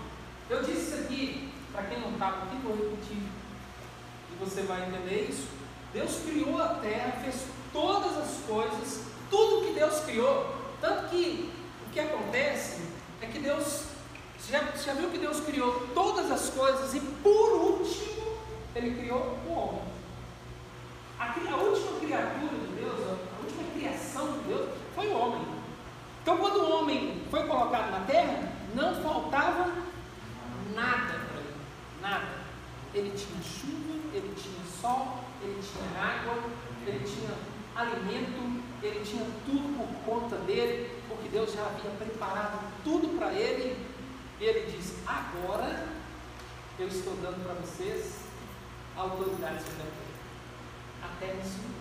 [0.49, 5.27] Eu disse isso aqui, para quem não estava aqui, vou repetir, e você vai entender
[5.29, 5.47] isso.
[5.93, 10.55] Deus criou a terra, fez todas as coisas, tudo que Deus criou.
[10.82, 11.51] Tanto que
[11.88, 12.82] o que acontece
[13.21, 13.86] é que Deus,
[14.38, 18.38] você já, você já viu que Deus criou todas as coisas e por último,
[18.75, 19.82] Ele criou o homem.
[21.19, 25.45] A, a última criatura de Deus, a última criação de Deus foi o homem.
[26.21, 29.73] Então, quando o homem foi colocado na terra, não faltava
[30.75, 31.55] nada para ele.
[32.01, 32.27] Nada.
[32.93, 36.36] Ele tinha chuva, ele tinha sol, ele tinha água,
[36.86, 37.32] ele tinha
[37.80, 43.78] alimento, ele tinha tudo por conta dele, porque Deus já havia preparado tudo para ele.
[44.39, 45.88] E ele disse: Agora
[46.78, 48.20] eu estou dando para vocês
[48.96, 50.10] autoridade sobre a terra.
[51.04, 51.80] A terra é sua.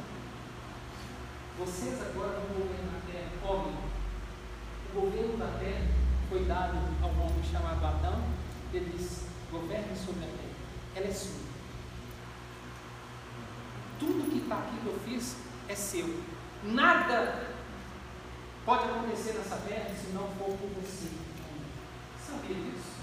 [1.59, 3.31] Vocês agora vão governar a terra.
[3.45, 3.75] Homem,
[4.93, 5.87] o governo da terra
[6.29, 8.23] foi dado ao homem chamado Adão.
[8.73, 10.49] Ele disse: Governe sobre a terra.
[10.97, 11.49] Ela é sua.
[13.99, 16.23] Tudo que está aqui eu fiz é seu.
[16.63, 17.49] Nada
[18.65, 21.09] pode acontecer nessa terra se não for por você.
[22.27, 22.99] Sabia disso?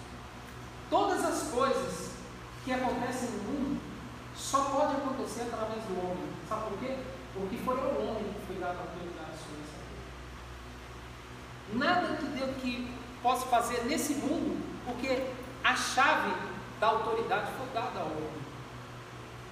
[0.90, 2.12] Todas as coisas
[2.64, 3.82] que acontecem no mundo
[4.36, 6.30] só pode acontecer através do homem.
[6.48, 6.98] Sabe por quê?
[7.34, 9.80] Porque foi ao homem que foi dada a autoridade sobre essa
[11.72, 12.02] terra.
[12.02, 12.92] Nada que Deus que
[13.22, 15.32] possa fazer nesse mundo, porque
[15.64, 16.34] a chave
[16.80, 18.46] da autoridade foi dada ao homem.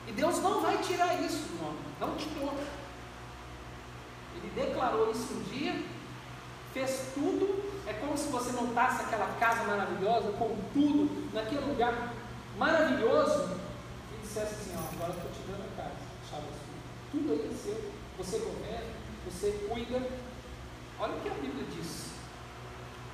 [0.07, 2.53] E Deus não vai tirar isso do homem, não tirou.
[4.43, 5.83] Ele declarou isso um dia,
[6.73, 7.63] fez tudo.
[7.87, 12.13] É como se você montasse aquela casa maravilhosa, com tudo, naquele lugar
[12.57, 13.57] maravilhoso,
[14.13, 15.95] e dissesse assim: ó, agora estou te dando a casa,
[16.29, 17.11] chave sua.
[17.11, 17.91] Tudo aí é seu.
[18.17, 18.93] Você governa,
[19.25, 20.01] você cuida.
[20.99, 22.11] Olha o que a Bíblia diz.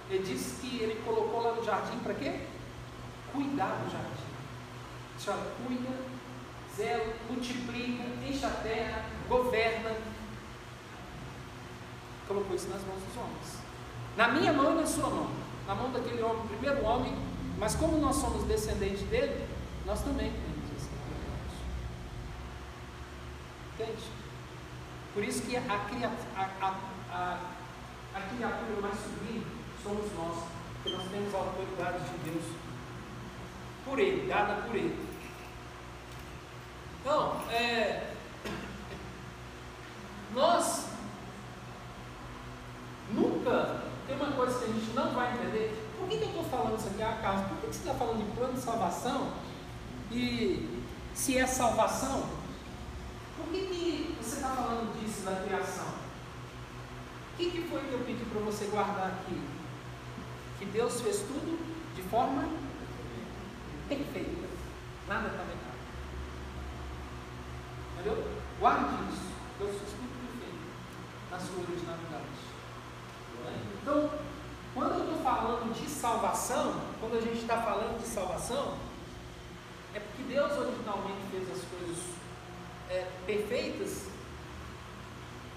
[0.09, 2.41] Ele diz que ele colocou lá no jardim para quê?
[3.31, 4.29] Cuidar do jardim.
[5.27, 5.89] Olha, cuida,
[6.75, 9.91] zela, multiplica, enche a terra, governa.
[12.29, 13.57] Colocou isso nas mãos dos homens.
[14.15, 15.31] Na minha mão e na sua mão.
[15.65, 17.11] Na mão daquele homem, primeiro homem,
[17.57, 19.47] mas como nós somos descendentes dele,
[19.83, 21.65] nós também temos esse privilégio.
[23.73, 24.11] Entende?
[25.11, 26.75] Por isso que a, a,
[27.11, 27.39] a,
[28.13, 29.47] a criatura mais sublime
[29.81, 30.43] somos nós,
[30.75, 32.43] porque nós temos a autoridade de Deus
[33.85, 35.09] por Ele, dada por Ele.
[37.01, 38.13] Então, é,
[40.35, 40.88] nós
[44.07, 45.87] tem uma coisa que a gente não vai entender.
[45.97, 47.43] Por que, que eu estou falando isso aqui, acaso?
[47.43, 49.33] Por que, que você está falando de plano de salvação?
[50.11, 50.83] E
[51.13, 52.29] se é salvação,
[53.37, 55.87] por que, que você está falando disso da criação?
[57.33, 59.39] O que, que foi que eu pedi para você guardar aqui?
[60.57, 61.59] Que Deus fez tudo
[61.95, 62.49] de forma
[63.87, 64.47] perfeita.
[65.07, 65.79] Nada está errado.
[67.93, 68.31] Entendeu?
[68.59, 69.29] Guarde isso.
[69.57, 70.59] Deus fez tudo perfeito
[71.31, 72.48] na sua originalidade.
[73.81, 74.09] Então,
[74.73, 78.77] quando eu estou falando de salvação, quando a gente está falando de salvação,
[79.93, 82.03] é porque Deus originalmente fez as coisas
[82.89, 84.05] é, perfeitas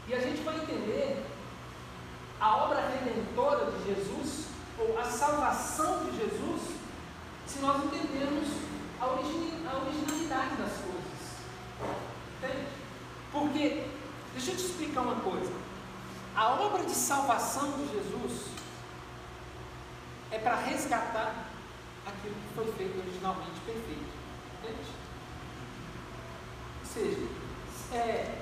[0.08, 1.24] e a gente vai entender
[2.40, 4.46] a obra redentora de Jesus
[4.78, 6.76] ou a salvação de Jesus
[7.46, 8.48] se nós entendermos
[9.00, 11.12] a, a originalidade das coisas.
[12.38, 12.66] Entende?
[13.30, 13.86] Porque,
[14.32, 15.52] deixa eu te explicar uma coisa.
[16.34, 18.46] A obra de salvação de Jesus
[20.30, 21.50] é para resgatar
[22.06, 24.12] aquilo que foi feito originalmente perfeito.
[24.58, 24.88] Entende?
[26.80, 27.26] Ou seja,
[27.92, 28.38] é,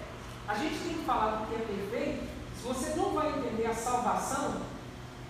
[0.47, 2.29] a gente tem que falar do que é perfeito.
[2.57, 4.63] Se você não vai entender a salvação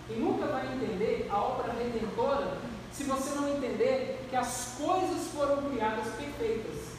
[0.09, 2.57] e nunca vai entender a obra redentora,
[2.91, 6.91] se você não entender que as coisas foram criadas perfeitas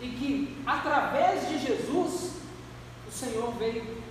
[0.00, 2.34] e que através de Jesus
[3.06, 4.03] o Senhor veio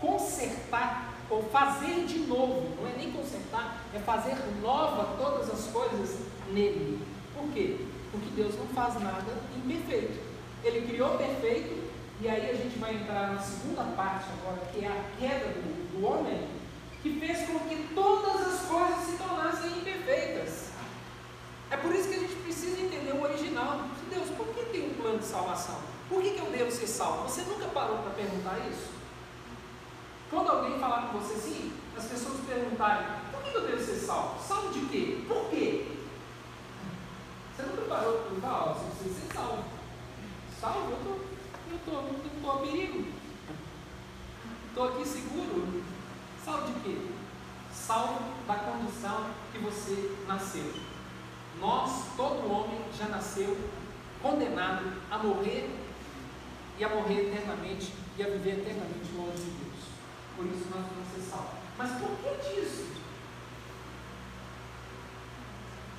[0.00, 6.18] consertar ou fazer de novo, não é nem consertar, é fazer nova todas as coisas
[6.50, 7.00] nele.
[7.34, 7.78] Por quê?
[8.12, 9.24] Porque Deus não faz nada
[9.56, 10.18] imperfeito.
[10.62, 11.90] Ele criou perfeito,
[12.20, 15.92] e aí a gente vai entrar na segunda parte agora, que é a queda do,
[15.92, 16.48] do homem,
[17.02, 20.70] que fez com que todas as coisas se tornassem imperfeitas.
[21.70, 23.80] É por isso que a gente precisa entender o original.
[24.08, 25.78] Deus, por que tem um plano de salvação?
[26.08, 27.28] Por que, que eu devo ser salvo?
[27.28, 28.95] Você nunca parou para perguntar isso?
[30.30, 34.42] Quando alguém falar com você assim, as pessoas perguntarem, por que eu devo ser salvo?
[34.42, 35.24] Salvo de quê?
[35.26, 35.86] Por quê?
[37.54, 39.64] Você não preparou para perguntar, ó, você precisa ser salvo.
[40.60, 40.90] Salvo?
[40.90, 43.04] Eu tô, eu tô, não estou a perigo.
[44.68, 45.82] Estou aqui seguro.
[46.44, 46.96] Salvo de quê?
[47.72, 50.72] Salvo da condição que você nasceu.
[51.60, 53.56] Nós, todo homem, já nasceu
[54.22, 55.70] condenado a morrer
[56.78, 59.65] e a morrer eternamente e a viver eternamente longe de Deus.
[60.36, 61.58] Por isso nós vamos ser salvos.
[61.78, 62.86] Mas por que disso?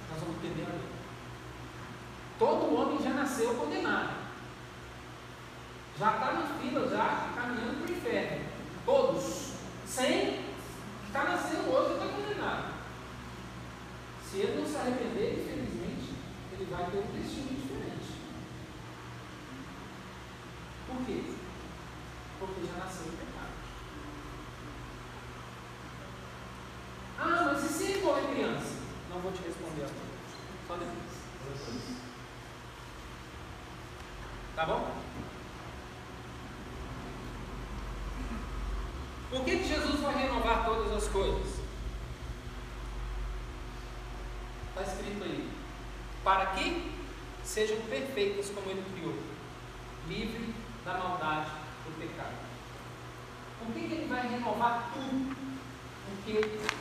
[0.10, 0.98] Nós vamos entender agora.
[2.40, 4.16] Todo homem já nasceu condenado.
[5.98, 8.46] Já está na fila, já caminhando para o inferno.
[8.86, 9.54] Todos.
[9.86, 10.46] Sem
[11.08, 12.74] está nascendo hoje está condenado.
[14.24, 16.14] Se ele não se arrepender, infelizmente,
[16.52, 18.22] ele vai ter um destino diferente.
[20.86, 21.24] Por quê?
[22.40, 23.58] Porque já nasceu em pecado.
[27.20, 28.76] Ah, mas e se ele for criança?
[29.10, 30.18] Não vou te responder agora.
[30.68, 31.18] Só depois.
[34.56, 34.92] Tá bom?
[39.30, 41.60] Por que, que Jesus vai renovar todas as coisas?
[44.70, 45.52] Está escrito aí.
[46.24, 46.92] Para que
[47.44, 49.16] sejam perfeitas como Ele criou,
[50.08, 51.52] livre da maldade
[51.86, 52.36] do pecado.
[53.60, 55.36] Por que, que Ele vai renovar tudo?
[56.06, 56.77] Porque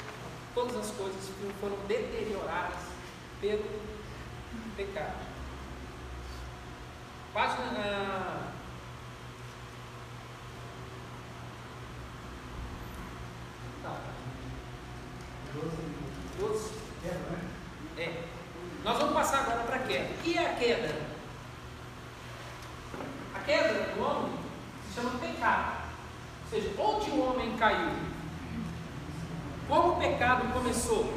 [0.56, 1.30] todas as coisas
[1.60, 2.78] foram deterioradas
[3.42, 3.62] pelo
[4.74, 5.26] pecado.
[7.34, 7.78] Página.
[7.78, 8.52] Ah,
[13.82, 13.96] tá.
[16.38, 16.72] 12.
[17.98, 18.22] É.
[18.82, 20.14] Nós vamos passar agora para a queda.
[20.14, 21.02] O que é a queda?
[23.34, 24.32] A queda do homem
[24.88, 25.82] se chama pecado.
[26.44, 28.06] Ou seja, onde o homem caiu?
[29.96, 31.12] o pecado começou?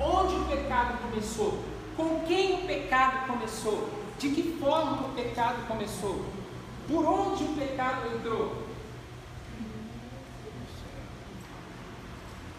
[0.00, 1.62] Onde o pecado começou?
[1.96, 2.66] Com quem o
[3.26, 3.90] começou?
[4.18, 6.24] De que forma o pecado começou?
[6.88, 8.66] Por onde o pecado entrou?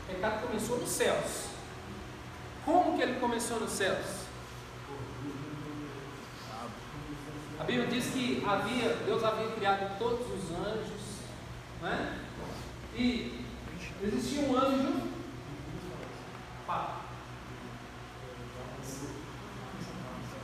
[0.03, 1.47] O pecado começou nos céus.
[2.65, 4.27] Como que ele começou nos céus?
[7.59, 11.21] A Bíblia diz que havia, Deus havia criado todos os anjos,
[11.81, 12.19] né?
[12.95, 13.45] E
[14.03, 15.07] existia um anjo.
[16.67, 17.01] Fala.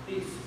[0.07, 0.39] Isso.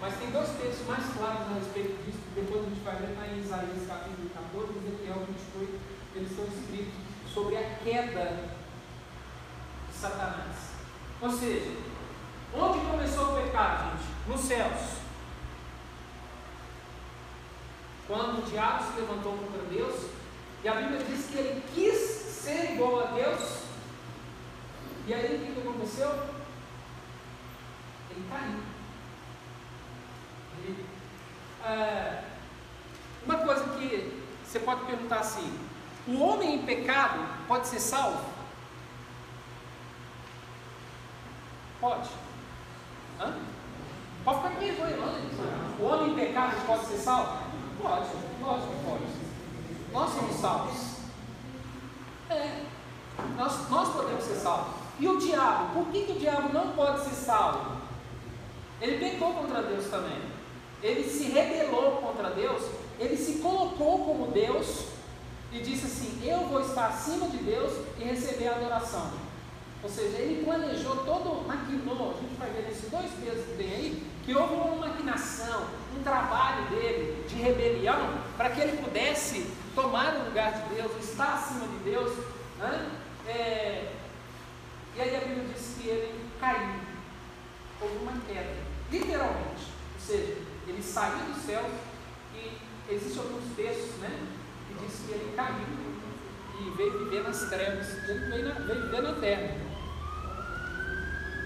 [0.00, 3.28] Mas tem dois textos mais claros a respeito disso, depois a gente vai ver lá
[3.28, 5.80] em Isaías capítulo 14 e Ezequiel 28,
[6.16, 6.94] eles estão escritos
[7.32, 8.50] sobre a queda
[9.88, 10.56] de Satanás.
[11.20, 11.70] Ou seja,
[12.52, 14.28] onde começou o pecado, gente?
[14.28, 15.00] Nos céus.
[18.08, 20.10] Quando o diabo se levantou contra Deus,
[20.64, 23.62] e a Bíblia diz que ele quis ser igual a Deus,
[25.06, 26.10] e aí o que aconteceu?
[28.10, 28.69] Ele caiu.
[31.64, 32.22] É,
[33.24, 35.58] uma coisa que você pode perguntar assim:
[36.08, 38.24] o homem em pecado pode ser salvo?
[41.80, 42.10] Pode.
[43.20, 43.34] Hã?
[44.24, 45.86] Pode ficar com não.
[45.86, 47.38] O homem em pecado pode ser salvo?
[47.80, 48.08] Pode,
[48.42, 49.04] lógico que pode.
[49.92, 50.96] Nós somos salvos.
[52.28, 52.64] É.
[53.36, 54.74] Nós, nós podemos ser salvos.
[54.98, 55.74] E o diabo?
[55.74, 57.76] Por que, que o diabo não pode ser salvo?
[58.80, 60.20] Ele pecou contra Deus também.
[60.82, 62.62] Ele se rebelou contra Deus.
[62.98, 64.84] Ele se colocou como Deus
[65.52, 69.10] e disse assim: Eu vou estar acima de Deus e receber a adoração.
[69.82, 73.72] Ou seja, ele planejou todo, maquinou, a gente vai ver nesses dois textos que tem
[73.72, 75.64] aí, que houve uma maquinação,
[75.98, 81.34] um trabalho dele de rebelião, para que ele pudesse tomar o lugar de Deus, estar
[81.34, 82.12] acima de Deus.
[82.58, 82.90] Né?
[83.26, 83.92] É,
[84.96, 86.80] e aí a Bíblia diz que ele caiu,
[87.80, 88.56] houve uma queda,
[88.90, 89.72] literalmente.
[89.94, 90.36] Ou seja,
[90.70, 91.72] ele saiu dos céus
[92.34, 92.58] e
[92.92, 94.26] existem alguns textos né,
[94.68, 95.66] que diz que ele caiu
[96.60, 99.56] e veio viver nas trevas, ele veio, na, veio viver na terra.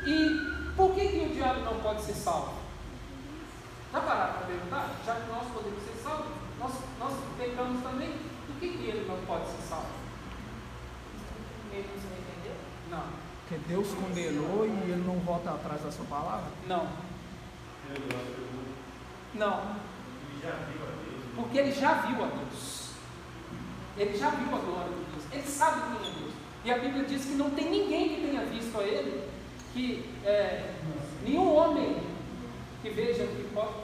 [0.07, 2.55] E por que, que o diabo não pode ser salvo?
[3.93, 4.91] Já pararam para perguntar?
[5.07, 6.27] Já que nós podemos ser salvos,
[6.59, 9.87] nós, nós pecamos também, por que, que ele não pode ser salvo?
[11.73, 12.57] Ele não entendeu?
[12.91, 13.05] Não.
[13.41, 16.51] Porque Deus condenou e ele não volta atrás da sua palavra?
[16.67, 16.89] Não.
[19.35, 19.77] Não.
[20.31, 21.25] Ele já viu a Deus.
[21.35, 22.91] Porque ele já viu a Deus.
[23.97, 25.25] Ele já viu a glória de Deus.
[25.33, 26.33] Ele sabe quem é Deus.
[26.65, 29.29] E a Bíblia diz que não tem ninguém que tenha visto a ele,
[29.75, 30.75] que é,
[31.23, 32.03] nenhum homem
[32.81, 33.75] que veja que pode,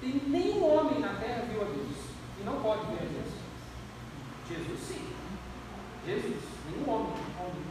[0.00, 1.96] tem nenhum homem na terra viu a Deus.
[2.40, 3.34] E não pode ver a Deus.
[4.48, 5.08] Jesus sim.
[6.06, 7.12] Jesus, nenhum homem.
[7.38, 7.62] homem.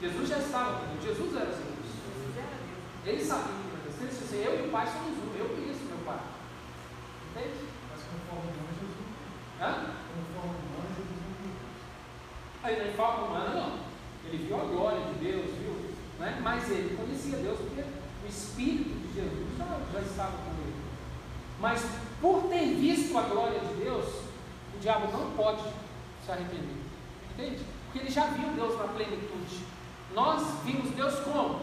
[0.00, 1.04] Jesus já estava com Deus.
[1.04, 1.72] Jesus era Deus.
[3.04, 4.00] Ele sabia que era Deus.
[4.00, 5.38] Ele disse assim, eu e o Pai somos um.
[5.38, 6.20] Eu conheço meu Pai.
[7.32, 7.64] Entende?
[7.90, 9.66] Mas conforme humano, Jesus não.
[9.66, 9.72] Hã?
[10.12, 12.62] Conforme humano, Jesus não.
[12.62, 13.78] Aí na forma humana não.
[14.26, 15.94] Ele viu a glória de Deus, viu?
[16.18, 16.38] Né?
[16.42, 20.74] Mas ele conhecia Deus porque o Espírito de Jesus já, já estava com ele.
[21.58, 21.82] Mas
[22.20, 24.06] por ter visto a glória de Deus,
[24.76, 25.62] o diabo não pode
[26.24, 26.76] se arrepender.
[27.30, 27.64] Entende?
[27.84, 29.64] Porque ele já viu Deus na plenitude.
[30.14, 31.60] Nós vimos Deus como?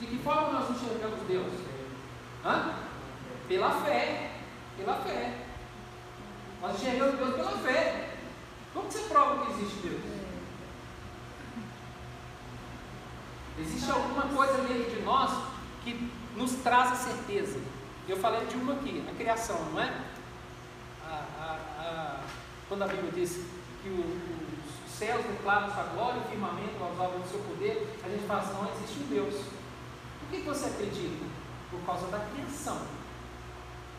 [0.00, 1.52] De que forma nós enxergamos Deus?
[2.44, 2.74] Hã?
[3.50, 4.30] Pela fé.
[4.76, 5.34] Pela fé.
[6.62, 8.10] Nós enxergamos Deus pela fé.
[8.72, 10.00] Como você prova que existe Deus?
[13.58, 15.32] Existe alguma coisa dentro de nós
[15.82, 17.60] que nos traz a certeza.
[18.08, 20.00] Eu falei de uma aqui, a criação, não é?
[21.04, 22.20] A, a, a,
[22.68, 23.32] quando a Bíblia diz
[23.82, 28.08] que o, os céus declaram sua glória, o firmamento aos obras do seu poder, a
[28.08, 29.34] gente fala assim, não existe um Deus.
[30.20, 31.24] Por que você acredita?
[31.68, 32.99] Por causa da criação.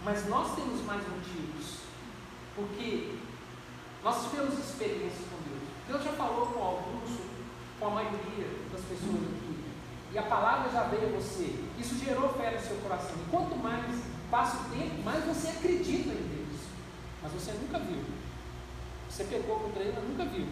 [0.04, 1.78] Mas nós temos mais motivos.
[2.56, 3.16] Porque
[4.04, 5.62] nós tivemos experiências com Deus.
[5.88, 7.10] Deus já falou com alguns,
[7.80, 9.52] com a maioria das pessoas aqui.
[10.14, 11.56] E a palavra já veio a você.
[11.80, 13.16] Isso gerou fé no seu coração.
[13.16, 13.86] E quanto mais
[14.30, 16.60] passa o tempo, mais você acredita em Deus.
[17.24, 18.04] Mas você nunca viu.
[19.10, 20.47] Você pecou contra ele, mas nunca viu.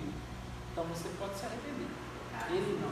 [0.72, 1.88] Então você pode se arrepender.
[2.52, 2.90] Ele não.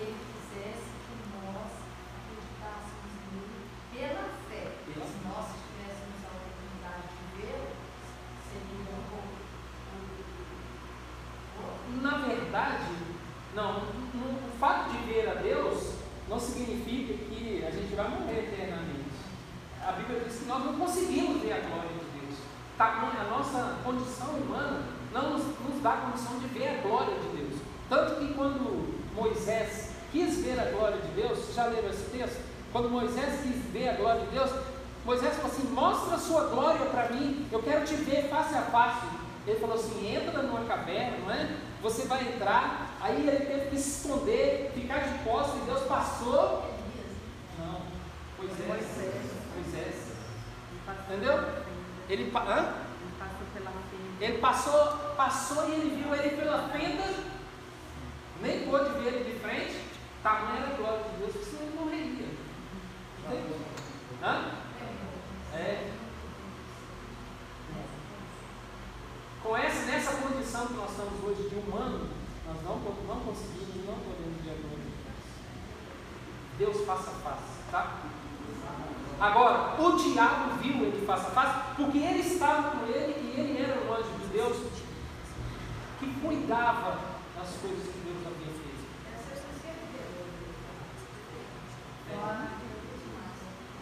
[0.00, 1.70] Ele quisesse que nós
[2.16, 3.60] acreditássemos nele
[3.92, 4.72] pela fé.
[4.86, 7.68] Pela Se nós tivéssemos a oportunidade de vê-lo,
[8.48, 9.40] seria um pouco.
[12.02, 12.92] Na verdade,
[13.54, 13.72] não,
[14.14, 15.94] não- o fato de ver a Deus
[16.28, 19.10] não significa que a gente vai morrer eternamente.
[19.86, 22.38] A Bíblia diz que nós não conseguimos ver a glória de Deus.
[22.78, 24.82] Tá, a nossa condição humana
[25.12, 27.60] não nos, nos dá condição de ver a glória de Deus.
[27.88, 32.40] Tanto que quando Moisés quis ver a glória de Deus, vocês já leram esse texto?
[32.72, 34.50] Quando Moisés quis ver a glória de Deus,
[35.04, 38.62] Moisés falou assim: Mostra a sua glória para mim, eu quero te ver face a
[38.62, 39.06] face.
[39.46, 41.56] Ele falou assim: Entra numa caverna, não é?
[41.82, 42.90] Você vai entrar.
[43.00, 46.64] Aí ele teve que se esconder, ficar de costas, e Deus passou.
[47.58, 47.80] Não,
[48.38, 48.86] Moisés.
[49.56, 50.10] Moisés.
[51.08, 51.44] Entendeu?
[52.08, 52.74] Ele, hã?
[54.20, 57.04] ele passou, passou e ele viu ele pela fenda,
[58.42, 59.84] nem pôde ver ele de frente,
[60.22, 62.39] tamanha era a glória de Deus, que senão ele morreria.
[64.22, 64.52] Hã?
[65.54, 65.90] É.
[69.42, 72.08] Com essa, nessa condição que nós estamos hoje de humano,
[72.46, 74.50] nós não, não conseguimos, não podemos de
[76.58, 76.84] Deus.
[76.84, 78.00] Face a face, tá?
[79.20, 83.62] Agora, o diabo viu ele face a face, porque ele estava com ele e ele
[83.62, 84.56] era o anjo de Deus
[85.98, 86.98] que cuidava
[87.36, 88.80] das coisas que Deus havia feito.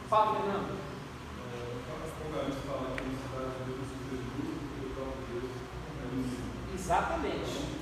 [0.09, 0.79] Fala, Fernando.
[6.75, 7.77] Exatamente.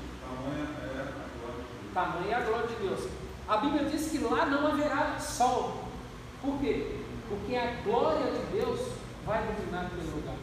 [1.95, 3.09] Tamanha é a glória de Deus.
[3.49, 5.85] A Bíblia diz que lá não haverá sol.
[6.43, 7.01] Por quê?
[7.29, 8.81] Porque a glória de Deus
[9.25, 10.37] vai iluminar aquele lugar.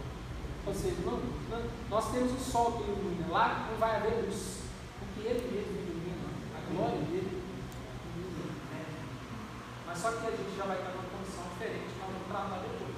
[0.65, 1.19] Ou seja, não,
[1.49, 3.27] não- nós temos o sol que ilumina.
[3.29, 4.63] Lá não vai haver luz.
[4.99, 6.27] Porque ele mesmo ilumina.
[6.57, 7.43] A glória dele
[8.15, 8.53] ilumina.
[9.85, 11.91] Mas só que a gente já vai estar numa condição diferente.
[11.99, 12.97] Nós vamos tratar depois.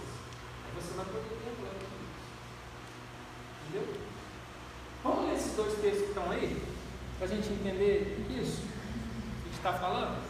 [0.63, 3.85] Aí você vai poder ver a glória de Deus.
[3.85, 4.01] Entendeu?
[5.03, 6.63] Vamos ler esses dois textos que estão aí?
[7.17, 10.23] Para a gente entender isso que a gente está falando?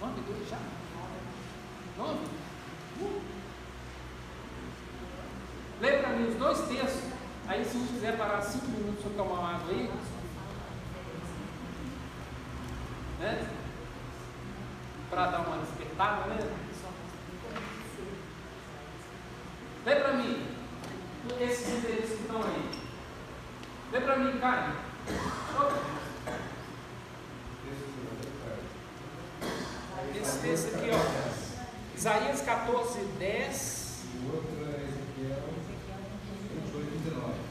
[0.00, 0.58] Nove, dois já?
[1.96, 2.26] Nove?
[3.00, 3.22] Uh.
[5.80, 7.10] Lê para mim os dois textos.
[7.48, 9.90] Aí se a gente quiser parar cinco minutos para tomar uma água aí.
[13.20, 13.59] Né?
[15.10, 16.38] Para dar uma despertada, né?
[19.84, 20.46] Lê para mim
[21.40, 22.70] esses endereços que estão aí.
[23.92, 24.76] Lê para mim, Caio.
[30.14, 31.96] Esse texto aqui, ó.
[31.96, 34.04] Isaías 14, 10.
[34.14, 35.42] E o outro é Ezequiel
[36.72, 37.50] 28, 19.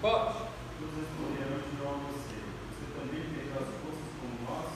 [0.00, 0.46] Pode.
[0.78, 2.38] Deus responderão de novo a você.
[2.38, 4.70] Você também perdeu as forças como nós?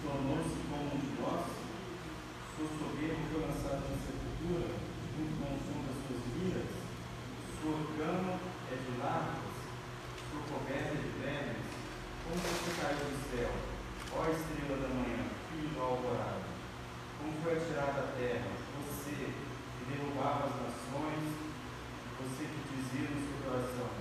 [0.00, 1.44] Tornou-se como um de nós?
[2.56, 4.80] Sua soberba foi lançada na sepultura,
[5.12, 6.72] junto com o som das suas iras?
[7.60, 8.40] Sua cama
[8.72, 9.60] é de larvas?
[10.32, 11.68] Sua coberta é de vermes?
[12.24, 13.52] Como você caiu do céu,
[14.16, 15.20] ó estrela da manhã,
[15.52, 16.48] filho do alvorada?
[17.20, 21.28] Como foi atirada à terra, você que derrubava as nações,
[22.24, 24.00] você que dizia no seu coração: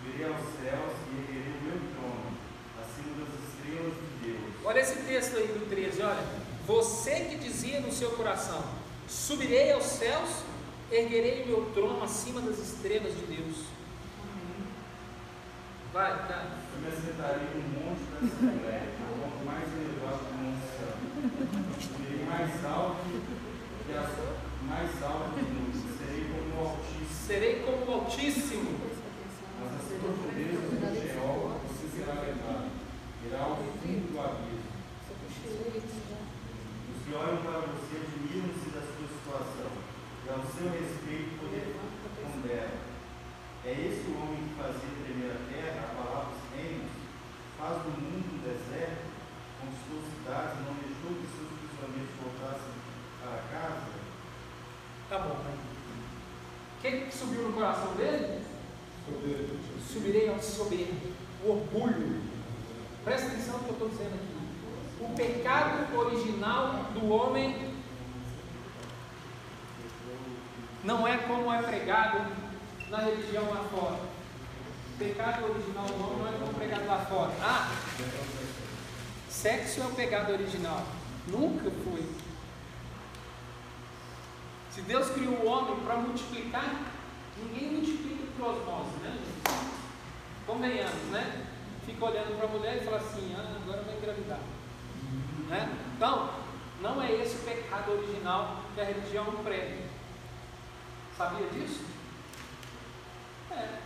[0.00, 2.32] Subirei aos céus e erguerei o meu trono,
[2.80, 4.54] acima das estrelas de Deus.
[4.64, 6.24] Olha esse texto aí do 13, olha.
[6.66, 8.62] Você que dizia no seu coração:
[9.08, 10.30] Subirei aos céus,
[10.90, 13.56] erguerei o meu trono acima das estrelas de Deus.
[15.92, 16.60] Vai, cara.
[16.72, 21.02] Eu me assentarei no monte da Assembleia, no ponto mais elevado do Monte Santo.
[21.82, 23.04] Subirei mais alto
[23.84, 27.26] que as mais altas nuvens, serei como o Altíssimo.
[27.26, 28.80] Serei como o Altíssimo.
[29.58, 32.70] Mas as profundezas do Sheol você será levado,
[33.26, 34.70] irá ao fundo do abismo.
[35.50, 39.72] Os que olham para você admiram-se da sua situação,
[40.24, 41.74] e ao seu respeito poder
[42.20, 42.90] ponderam.
[43.64, 46.92] É esse o homem que fazia tremer a terra, abalava os reinos,
[47.58, 49.10] faz do mundo um deserto,
[49.60, 52.76] conquistou cidades e não deixou que seus prisioneiros voltassem
[53.20, 53.90] para casa?
[55.08, 55.40] Tá bom.
[55.40, 58.42] O que, que subiu no coração dele?
[59.92, 61.12] Subirei ao soberbo,
[61.44, 62.22] o orgulho.
[63.04, 65.04] Presta atenção no que eu estou dizendo aqui.
[65.04, 67.70] O pecado original do homem
[70.84, 72.26] não é como é pregado
[72.88, 74.00] na religião lá fora.
[74.94, 77.32] O pecado original do homem não é como pregado lá fora.
[77.42, 77.72] Ah,
[79.28, 80.86] sexo é o pecado original.
[81.26, 82.06] Nunca foi.
[84.70, 86.99] Se Deus criou o homem para multiplicar,
[87.36, 89.18] ninguém multiplica por osmose, né?
[90.46, 91.46] Convenhamos, né?
[91.86, 94.40] Fica olhando para a mulher e fala assim, ah, agora vai engravidar.
[95.48, 95.76] Né?
[95.96, 96.30] Então,
[96.80, 99.84] não é esse o pecado original que a religião prega.
[101.16, 101.84] Sabia disso?
[103.50, 103.80] É.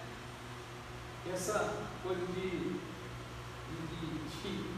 [1.32, 2.78] Essa coisa de, de,
[3.88, 4.06] de,
[4.42, 4.74] de,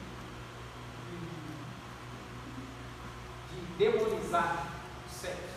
[3.51, 4.69] de demonizar
[5.07, 5.57] o sexo.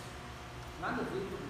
[0.81, 1.48] Nada a ver com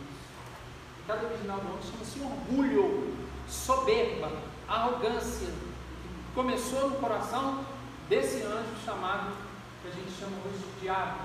[1.09, 3.15] pecado original do homem chama-se orgulho,
[3.47, 4.31] soberba,
[4.67, 7.65] arrogância, que começou no coração
[8.07, 9.35] desse anjo chamado,
[9.81, 11.19] que a gente chama hoje de diabo,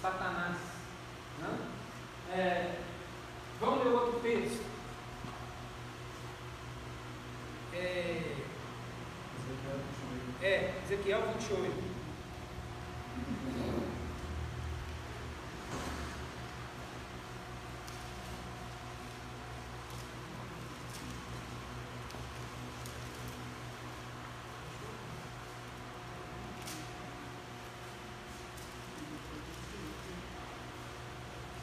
[0.00, 0.56] Satanás.
[1.40, 1.58] Né?
[2.30, 2.74] É,
[3.60, 4.64] vamos ler outro texto.
[7.74, 8.36] É,
[10.40, 11.92] é, Ezequiel 28.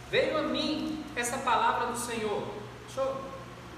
[0.09, 2.43] Veio a mim essa palavra do Senhor.
[2.87, 3.21] Achou?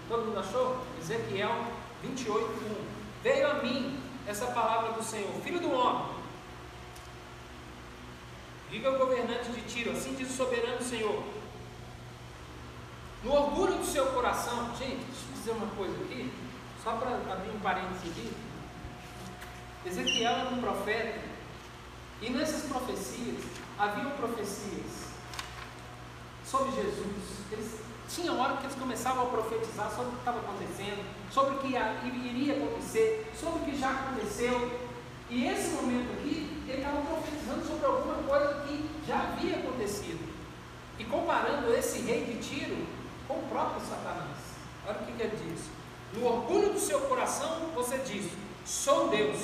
[0.10, 0.86] Todo mundo achou?
[1.00, 1.68] Ezequiel
[2.04, 3.24] 28, 1.
[3.24, 3.98] Veio a mim
[4.28, 6.16] essa palavra do Senhor, filho do homem.
[8.70, 11.24] Diga ao governante de Tiro, assim diz o soberano Senhor.
[13.24, 16.34] No orgulho do seu coração, gente, deixa eu dizer uma coisa aqui,
[16.84, 18.34] só para abrir um parênteses aqui.
[19.86, 21.20] Ezequiel era um profeta,
[22.22, 23.44] e nessas profecias,
[23.78, 25.11] haviam profecias
[26.52, 27.16] sobre Jesus.
[27.50, 27.80] Eles
[28.10, 31.68] tinham hora que eles começavam a profetizar sobre o que estava acontecendo, sobre o que
[31.68, 34.82] iria acontecer, sobre o que já aconteceu.
[35.30, 40.30] E esse momento aqui, ele estava profetizando sobre alguma coisa que já havia acontecido.
[41.00, 42.86] E comparando esse rei de Tiro
[43.30, 44.38] com o próprio Satanás.
[44.86, 45.70] Olha o que, que ele diz.
[46.14, 48.30] No orgulho do seu coração, você diz:
[48.66, 49.40] Sou Deus.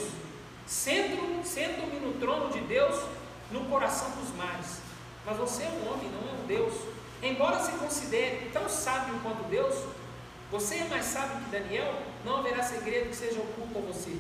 [0.65, 3.01] Sento-me sento no trono de Deus
[3.49, 4.81] no coração dos mares.
[5.25, 6.96] Mas você é um homem, não é um Deus.
[7.21, 9.75] Embora se considere tão sábio quanto Deus,
[10.51, 11.93] você é mais sábio que Daniel,
[12.23, 14.17] não haverá segredo que seja oculto a você.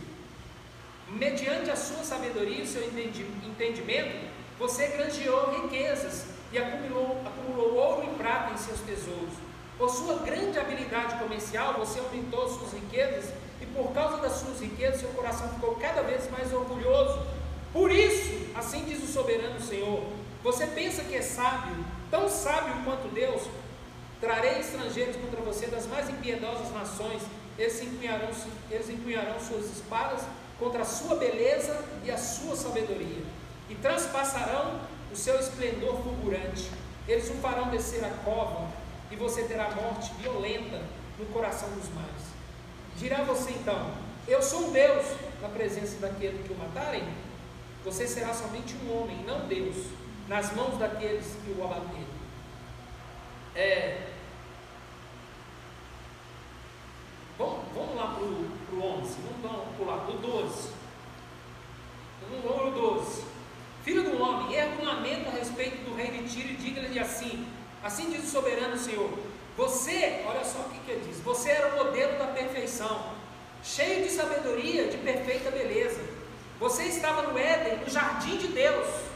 [1.07, 4.27] Mediante a sua sabedoria e o seu entendimento,
[4.59, 9.33] você granjeou riquezas e acumulou, acumulou ouro e prata em seus tesouros.
[9.77, 13.31] Por sua grande habilidade comercial, você aumentou suas riquezas
[13.61, 17.25] e por causa das suas riquezas, seu coração ficou cada vez mais orgulhoso.
[17.71, 20.03] Por isso, assim diz o soberano Senhor,
[20.43, 21.75] você pensa que é sábio,
[22.09, 23.41] tão sábio quanto Deus,
[24.21, 27.21] trarei estrangeiros contra você das mais impiedosas nações,
[27.57, 28.29] eles empunharão,
[28.69, 30.21] eles empunharão suas espadas
[30.59, 33.23] contra a sua beleza e a sua sabedoria,
[33.69, 34.79] e transpassarão
[35.11, 36.69] o seu esplendor fulgurante.
[37.07, 38.67] Eles o farão descer a cova,
[39.09, 40.81] e você terá morte violenta
[41.17, 42.27] no coração dos mares.
[42.97, 43.91] Dirá você então:
[44.27, 45.05] Eu sou um Deus
[45.41, 47.03] na presença daquele que o matarem?
[47.85, 49.75] Você será somente um homem, não Deus
[50.27, 52.17] nas mãos daqueles que o abateram.
[53.55, 54.07] É,
[57.37, 60.71] vamos, vamos lá para o 11, vamos pular para o 12.
[62.29, 63.23] No número 12.
[63.83, 67.47] Filho do homem, erra um lamento a respeito do rei de Tiro e diga-lhe assim:
[67.81, 69.09] Assim diz o soberano Senhor.
[69.55, 73.13] Você, olha só o que, que ele diz: Você era o modelo da perfeição,
[73.63, 76.01] cheio de sabedoria, de perfeita beleza.
[76.59, 79.06] Você estava no Éden, no jardim de Deus.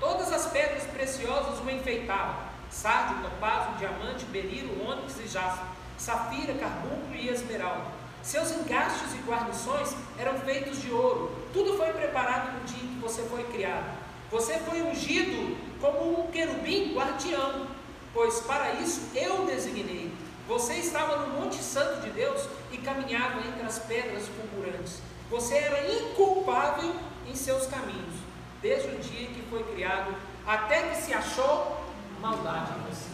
[0.00, 2.36] Todas as pedras preciosas o enfeitavam:
[2.70, 5.64] sárdio, topázio, diamante, berilo, ônix e jaspe,
[5.96, 7.98] safira, carbunclo e esmeralda.
[8.22, 11.32] Seus engastes e guarnições eram feitos de ouro.
[11.52, 13.98] Tudo foi preparado no dia em que você foi criado.
[14.30, 17.66] Você foi ungido como um querubim guardião,
[18.12, 20.12] pois para isso eu designei.
[20.46, 25.00] Você estava no Monte Santo de Deus e caminhava entre as pedras fulgurantes.
[25.30, 26.94] Você era inculpável
[27.26, 28.17] em seus caminhos
[28.60, 30.14] desde o dia que foi criado
[30.46, 31.84] até que se achou
[32.20, 33.10] maldade em você.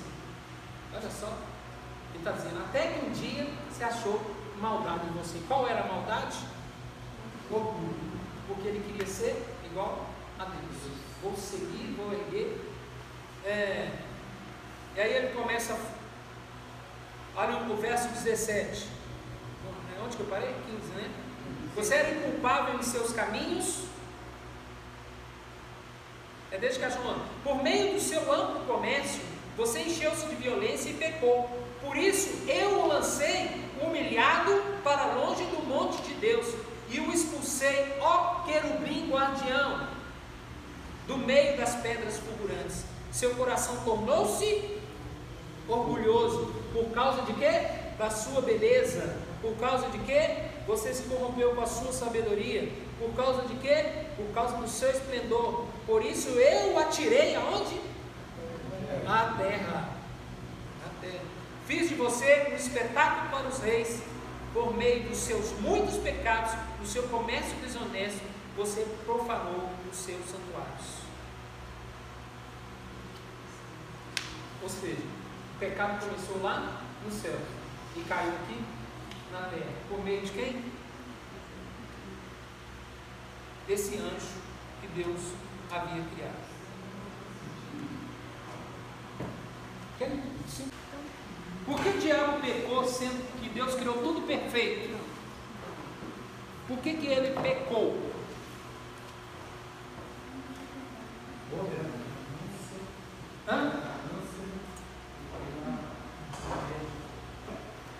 [0.94, 1.26] Olha só,
[2.10, 4.20] ele está dizendo, até que um dia se achou
[4.60, 5.38] maldade em você.
[5.48, 6.38] Qual era a maldade?
[7.50, 8.14] Orgulho.
[8.46, 10.06] Porque ele queria ser igual
[10.38, 10.94] a Deus.
[11.22, 12.60] Vou seguir, vou erguer.
[13.44, 13.90] É,
[14.96, 15.76] e aí ele começa,
[17.34, 18.88] olha o verso 17.
[20.04, 20.54] Onde que eu parei?
[20.66, 21.10] 15, né?
[21.74, 23.84] Você era inculpável em seus caminhos
[26.54, 26.86] é desde que
[27.42, 29.20] por meio do seu amplo comércio,
[29.56, 31.50] você encheu-se de violência e pecou.
[31.84, 33.50] Por isso eu o lancei
[33.82, 36.46] humilhado para longe do monte de Deus
[36.88, 39.88] e o expulsei, ó querubim guardião,
[41.08, 42.84] do meio das pedras fulgurantes.
[43.10, 44.78] Seu coração tornou-se
[45.68, 47.66] orgulhoso por causa de quê?
[47.98, 49.16] Da sua beleza.
[49.42, 50.36] Por causa de quê?
[50.68, 52.72] Você se corrompeu com a sua sabedoria.
[52.98, 54.06] Por causa de quê?
[54.16, 55.66] Por causa do seu esplendor.
[55.86, 57.80] Por isso eu atirei aonde?
[59.06, 59.88] A terra.
[60.86, 61.24] A terra.
[61.66, 64.02] Fiz de você um espetáculo para os reis,
[64.52, 68.20] por meio dos seus muitos pecados, do seu comércio desonesto,
[68.56, 71.04] você profanou os seus santuários.
[74.62, 75.02] Ou seja,
[75.54, 77.38] o pecado começou lá no céu
[77.96, 78.64] e caiu aqui
[79.32, 79.72] na terra.
[79.88, 80.73] Por meio de quem?
[83.66, 84.42] Desse anjo
[84.80, 85.20] que Deus
[85.70, 86.44] havia criado.
[91.64, 94.94] Por que o diabo pecou sendo que Deus criou tudo perfeito?
[96.68, 98.12] Por que, que ele pecou?
[103.48, 103.72] Hã?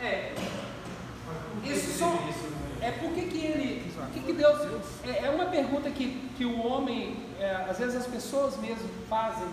[0.01, 0.35] É.
[1.65, 2.19] Isso só,
[2.81, 3.93] é por que, que ele.
[3.95, 4.59] Por que, que Deus.
[5.05, 9.49] É, é uma pergunta que, que o homem, é, às vezes as pessoas mesmo fazem.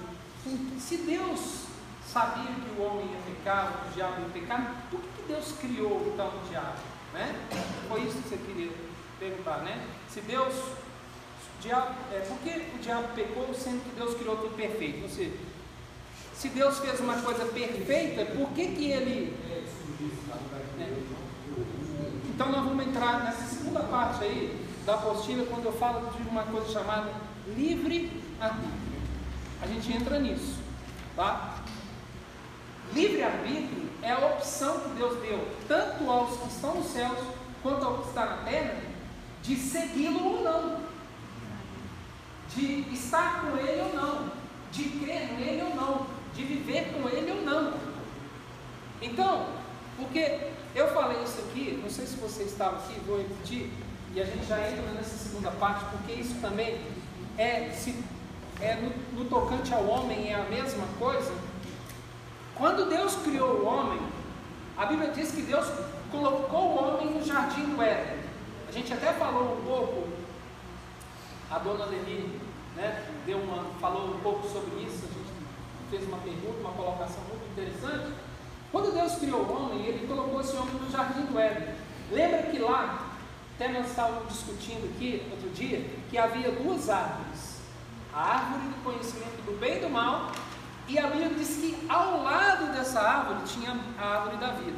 [0.79, 1.65] Se Deus
[2.11, 6.11] sabia que o homem ia pecar, que o diabo ia pecar, por que, Deus criou
[6.13, 6.77] então o diabo?
[7.13, 7.35] Né?
[7.87, 8.71] Foi isso que você queria
[9.19, 9.87] perguntar, né?
[10.09, 10.53] Se Deus.
[11.61, 15.07] Diabo, é, por que o diabo pecou sendo que Deus criou tudo perfeito?
[15.07, 15.31] Seja,
[16.33, 19.37] se Deus fez uma coisa perfeita, por que, que ele.
[19.47, 19.63] É,
[22.33, 26.43] então nós vamos entrar nessa segunda parte aí da apostila, quando eu falo de uma
[26.43, 27.11] coisa chamada
[27.55, 28.81] livre arbítrio.
[29.61, 30.57] A gente entra nisso,
[31.15, 31.61] tá?
[32.93, 37.17] Livre arbítrio é a opção que Deus deu, tanto aos que estão nos céus
[37.63, 38.75] quanto ao que está na terra,
[39.43, 40.77] de segui-lo ou não,
[42.55, 44.31] de estar com ele ou não,
[44.71, 47.73] de crer nele ou não, de viver com ele ou não.
[49.01, 49.47] Então,
[49.97, 53.71] porque eu falei isso aqui, não sei se você estava aqui, vou repetir,
[54.13, 56.79] e a gente já entra nessa segunda parte, porque isso também
[57.37, 58.03] é, se,
[58.59, 61.31] é no, no tocante ao homem, é a mesma coisa.
[62.55, 63.99] Quando Deus criou o homem,
[64.77, 65.67] a Bíblia diz que Deus
[66.11, 68.19] colocou o homem no jardim do Éden.
[68.67, 70.07] A gente até falou um pouco,
[71.49, 72.39] a dona Leni
[72.75, 75.31] né, deu uma, falou um pouco sobre isso, a gente
[75.89, 78.13] fez uma pergunta, uma colocação muito interessante.
[78.71, 81.75] Quando Deus criou o homem, ele colocou esse homem no jardim do Éden.
[82.11, 83.11] Lembra que lá,
[83.55, 87.59] até nós estávamos discutindo aqui outro dia, que havia duas árvores:
[88.13, 90.31] a árvore do conhecimento do bem e do mal,
[90.91, 94.77] e a Bíblia diz que ao lado dessa árvore tinha a árvore da vida.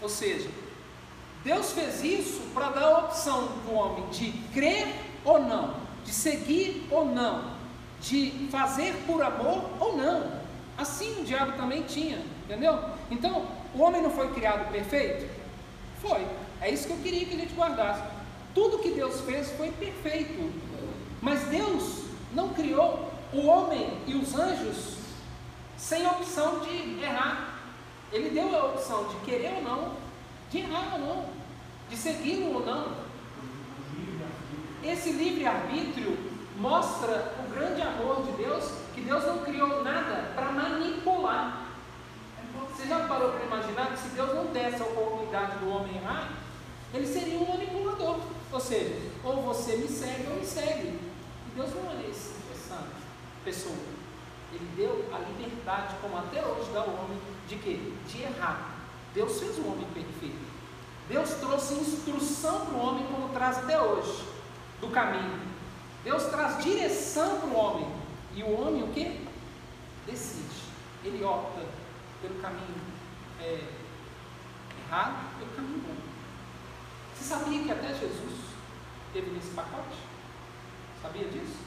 [0.00, 0.48] Ou seja,
[1.42, 4.86] Deus fez isso para dar a opção do homem de crer
[5.24, 5.74] ou não,
[6.04, 7.56] de seguir ou não,
[8.00, 10.46] de fazer por amor ou não.
[10.78, 12.78] Assim o diabo também tinha, entendeu?
[13.10, 15.28] Então, o homem não foi criado perfeito?
[16.00, 16.24] Foi.
[16.60, 18.02] É isso que eu queria que a gente guardasse.
[18.54, 20.52] Tudo que Deus fez foi perfeito.
[21.20, 25.05] Mas Deus não criou o homem e os anjos
[25.76, 27.58] sem opção de errar.
[28.12, 29.92] Ele deu a opção de querer ou não,
[30.50, 31.26] de errar ou não,
[31.88, 33.06] de segui-lo ou não.
[34.82, 36.16] Esse livre-arbítrio
[36.58, 41.66] mostra o grande amor de Deus, que Deus não criou nada para manipular.
[42.70, 46.30] Você já parou para imaginar que se Deus não desse a oportunidade do homem errar,
[46.94, 48.20] ele seria um manipulador.
[48.52, 50.88] Ou seja, ou você me segue ou me segue.
[50.88, 52.84] E Deus não é esse, essa
[53.44, 53.95] pessoa.
[54.56, 57.78] Ele deu a liberdade, como até hoje dá ao homem, de quê?
[58.08, 58.74] De errar.
[59.12, 60.46] Deus fez o homem perfeito.
[61.08, 64.26] Deus trouxe instrução para o homem, como traz até hoje,
[64.80, 65.40] do caminho.
[66.02, 67.86] Deus traz direção para o homem.
[68.34, 69.26] E o homem o que?
[70.06, 70.66] Decide.
[71.04, 71.62] Ele opta
[72.22, 72.80] pelo caminho
[73.40, 73.62] é,
[74.86, 75.94] errado, pelo caminho bom.
[77.14, 78.40] Você sabia que até Jesus
[79.12, 79.96] teve nesse pacote?
[81.02, 81.65] Sabia disso?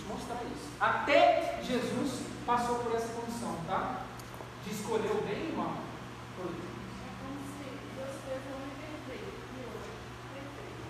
[0.00, 0.70] Te mostrar isso.
[0.80, 4.06] Até Jesus passou por essa condição, tá?
[4.64, 5.76] De escolher o bem e o mal.
[6.36, 6.48] Foi.
[6.48, 9.92] É como se Deus fez um homem perfeito e outro
[10.32, 10.88] perfeito.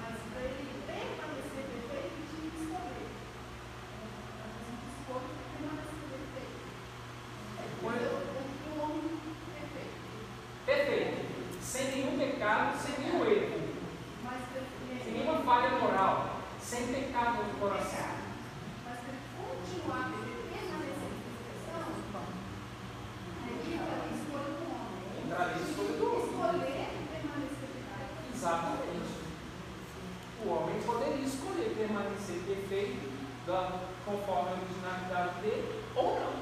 [0.00, 3.08] Mas para ele permanecer perfeito, ele tinha que escolher.
[4.92, 6.60] Escolha permanecer perfeito.
[7.52, 7.96] É
[8.68, 9.16] o homem
[9.48, 9.96] perfeito.
[10.66, 11.18] Perfeito.
[11.62, 13.60] Sem nenhum pecado, sem nenhum erro.
[14.22, 14.40] Mas
[15.02, 16.36] Sem nenhuma falha moral.
[16.60, 18.12] Sem pecado no coração.
[18.84, 20.12] Mas para continuar a
[20.52, 21.84] permanecer em perfeição,
[23.44, 25.02] aí a escolha do homem.
[25.24, 26.22] Entraria a escolha do homem.
[26.22, 28.32] Escolher permanecer perfeito.
[28.34, 29.12] Exatamente.
[30.44, 33.04] O homem poderia escolher permanecer perfeito,
[33.46, 33.58] da,
[34.04, 36.32] conforme a originalidade dele, ou não.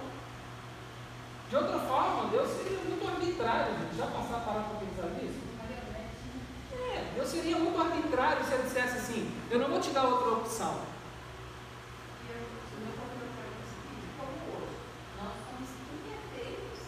[1.48, 3.96] De outra forma, Deus seria muito arbitrário, gente.
[3.96, 5.40] Já passaram para para pensar nisso?
[6.72, 10.30] É, Deus seria muito arbitrário se ele dissesse assim: eu não vou te dar outra
[10.30, 10.80] opção.
[12.24, 12.46] E eu, eu
[12.96, 14.78] vou colocar o seguinte, como hoje,
[15.18, 16.80] nós somos imperfeitos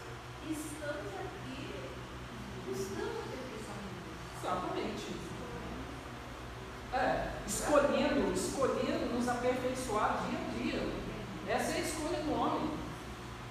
[7.46, 10.82] escolhendo, escolhendo nos aperfeiçoar dia a dia.
[11.48, 12.70] Essa é a escolha do homem.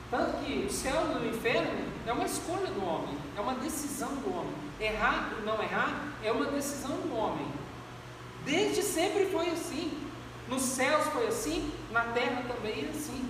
[0.09, 4.09] Tanto que o céu e o inferno é uma escolha do homem, é uma decisão
[4.15, 4.53] do homem.
[4.79, 7.47] Errar ou não errar é uma decisão do homem.
[8.43, 9.97] Desde sempre foi assim.
[10.49, 13.29] Nos céus foi assim, na terra também é assim.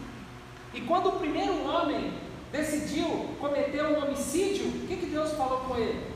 [0.74, 2.14] E quando o primeiro homem
[3.40, 6.12] cometer um homicídio, o que, que Deus falou com ele?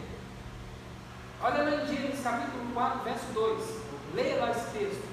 [1.42, 3.64] Olha lá em Gênesis capítulo 4, verso 2.
[4.16, 5.04] Leia lá esse texto.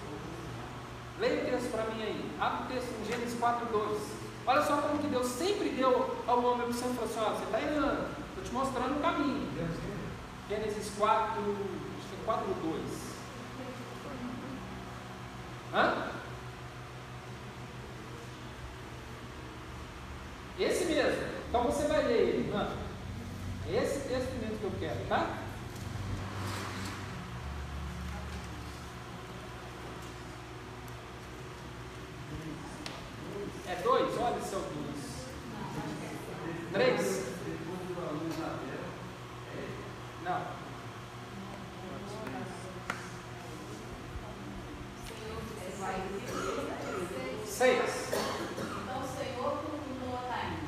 [1.19, 2.31] Leia o texto para mim aí.
[2.41, 4.01] Abre o texto em Gênesis 4, 2.
[4.47, 7.35] Olha só como que Deus sempre deu ao homem a opção e falou assim: ó,
[7.35, 9.49] você está errando, estou te mostrando o caminho.
[10.49, 12.83] Gênesis 4, acho que é 4, 2.
[15.75, 16.13] Hã?
[20.59, 21.42] Esse mesmo.
[21.53, 22.53] Então você vai ler ele.
[23.69, 25.37] É esse texto mesmo que eu quero, tá?
[33.69, 34.19] É dois?
[34.19, 35.27] Olha se é o dois.
[36.73, 37.33] Três?
[40.25, 40.41] Não.
[47.47, 48.11] Seis.
[48.13, 50.59] Então o Senhor perguntou a Caim: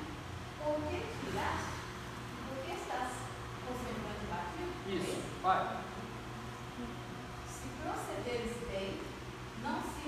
[0.62, 1.74] Por que tiraste?
[2.46, 3.10] Por que estás
[3.66, 4.72] com o semblante batido?
[4.88, 5.20] Isso.
[5.42, 5.78] Vai.
[7.48, 9.00] Se procederes bem,
[9.62, 10.06] não se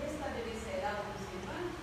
[0.00, 1.76] restabelecerá o teu semblante,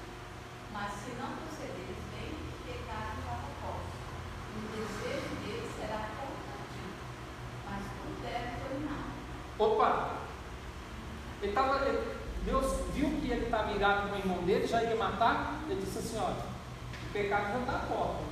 [0.74, 2.32] mas se não procederes bem,
[2.66, 3.96] pecado para posto.
[4.52, 6.84] E o desejo dele será contra ti,
[7.70, 9.06] mas tu deves dominar.
[9.60, 10.18] Opa!
[11.44, 14.96] Ele tava, ele- Deus viu que ele estava irado com o irmão dele, já ia
[14.96, 15.60] matar.
[15.70, 16.44] Ele disse assim: olha,
[17.10, 18.24] o pecado já está porta.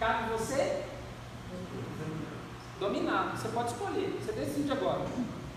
[0.00, 0.84] Cabe você
[2.80, 3.36] dominar.
[3.36, 4.18] Você pode escolher.
[4.18, 5.04] Você decide agora.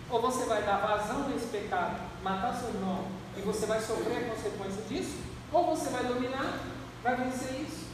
[0.10, 4.30] Ou você vai dar vazão nesse pecado, matar seu irmão, e você vai sofrer a
[4.30, 5.18] consequência disso,
[5.52, 6.60] ou você vai dominar,
[7.04, 7.88] vai vencer isso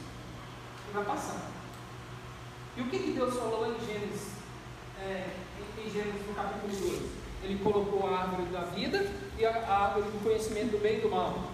[0.88, 1.50] e vai passar.
[2.76, 4.28] E o que, que Deus falou em Gênesis,
[5.00, 5.26] é,
[5.76, 7.02] em Gênesis no capítulo 2?
[7.42, 11.00] Ele colocou a árvore da vida e a, a árvore do conhecimento do bem e
[11.00, 11.53] do mal.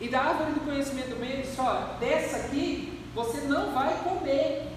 [0.00, 3.98] E da árvore do conhecimento do bem, ele disse: olha, dessa aqui você não vai
[4.02, 4.68] comer,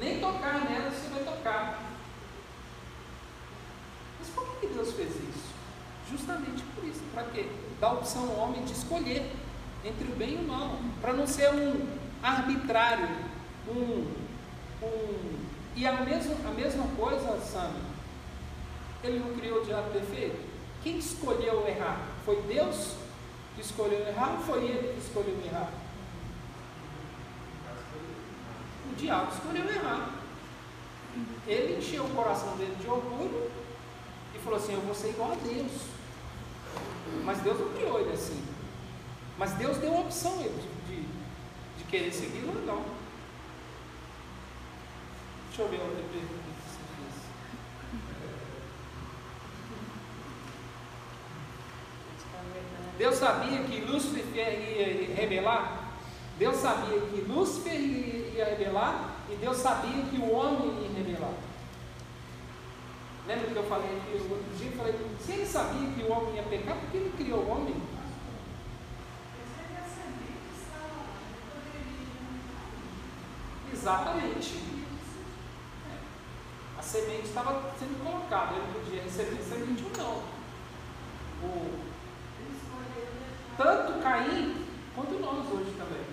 [0.00, 1.82] nem tocar nela você vai tocar.
[4.20, 5.46] Mas por que Deus fez isso?
[6.10, 7.00] Justamente por isso.
[7.12, 7.46] Para quê?
[7.80, 9.32] Dar opção ao homem de escolher
[9.84, 10.78] entre o bem e o mal.
[11.00, 11.86] Para não ser um
[12.22, 13.08] arbitrário,
[13.68, 14.06] um.
[14.82, 15.36] um
[15.74, 17.70] e a mesma, a mesma coisa, Sam,
[19.04, 20.38] ele não criou o diabo perfeito?
[20.82, 22.00] Quem escolheu errar?
[22.24, 22.95] Foi Deus
[23.56, 25.72] que escolheu errar ou foi ele que escolheu errar?
[28.92, 30.10] O diabo escolheu errar.
[31.46, 33.50] Ele encheu o coração dele de orgulho
[34.34, 35.72] e falou assim: Eu vou ser igual a Deus.
[37.24, 38.44] Mas Deus não criou ele assim.
[39.38, 41.02] Mas Deus deu a opção ele de,
[41.78, 42.84] de querer segui-lo ou não.
[45.48, 47.14] Deixa eu ver outra pergunta que você fez.
[52.98, 55.86] Deus sabia que Lúcifer ia rebelar?
[56.38, 61.34] Deus sabia que Lúcifer ia rebelar e Deus sabia que o homem ia rebelar.
[63.26, 64.70] Lembra que eu falei aqui outro dia?
[64.70, 67.48] Eu falei, se ele sabia que o homem ia pecar, por que ele criou o
[67.50, 67.74] homem?
[73.72, 74.62] Exatamente.
[76.78, 80.22] A semente estava sendo colocada, ele podia receber semente ou não.
[81.42, 81.95] O,
[83.56, 86.04] tanto Caim quanto nós hoje também.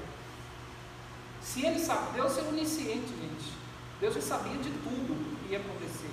[1.41, 3.53] Se ele sabe, Deus é onisciente, gente.
[3.99, 6.09] Deus já sabia de tudo que ia acontecer.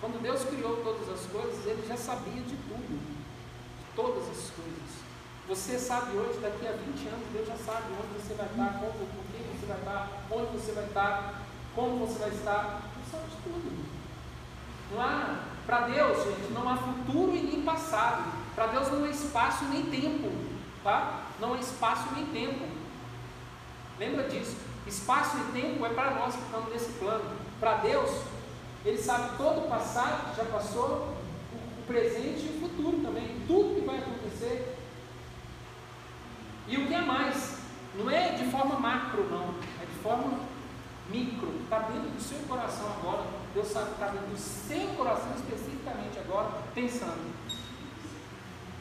[0.00, 5.06] Quando Deus criou todas as coisas, ele já sabia de tudo, de todas as coisas.
[5.48, 8.92] Você sabe hoje, daqui a 20 anos, Deus já sabe onde você vai estar, como,
[8.92, 11.42] com quem você vai estar, onde você vai estar,
[11.74, 12.82] como você vai estar.
[12.94, 13.86] Deus sabe de tudo.
[14.98, 18.45] Há, para Deus, gente, não há futuro e nem passado.
[18.56, 20.32] Para Deus não há espaço nem tempo,
[20.82, 21.26] tá?
[21.38, 22.66] Não há espaço nem tempo.
[23.98, 24.56] Lembra disso?
[24.86, 27.36] Espaço e tempo é para nós que estamos nesse plano.
[27.60, 28.22] Para Deus,
[28.82, 31.16] Ele sabe todo o passado que já passou,
[31.78, 33.42] o presente e o futuro também.
[33.46, 34.74] Tudo que vai acontecer.
[36.66, 37.58] E o que é mais?
[37.94, 39.54] Não é de forma macro, não.
[39.82, 40.40] É de forma
[41.10, 41.52] micro.
[41.62, 43.26] Está dentro do seu coração agora.
[43.52, 47.34] Deus sabe que está dentro do seu coração especificamente agora, pensando.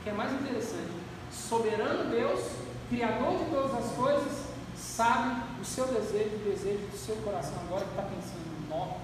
[0.05, 0.91] O que é mais interessante?
[1.31, 2.39] Soberano Deus,
[2.89, 4.43] Criador de todas as coisas,
[4.77, 8.97] sabe o seu desejo, o desejo do seu coração agora que está pensando, nó.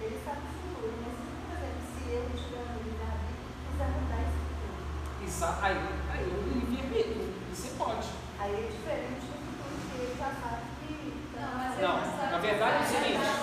[0.00, 1.12] Ele sabe a escritura, mas
[1.44, 5.28] por exemplo, se eu estiver no livro da Bíblia, quiser mudar a escritura.
[5.28, 5.58] Exato.
[5.60, 5.76] Aí,
[6.08, 7.34] aí eu livre-arbítrio.
[7.52, 8.08] E você pode.
[8.40, 11.20] Aí é diferente do futuro que ele já sabe que.
[11.36, 13.42] Não, mas Não, ele sabe na verdade é o seguinte.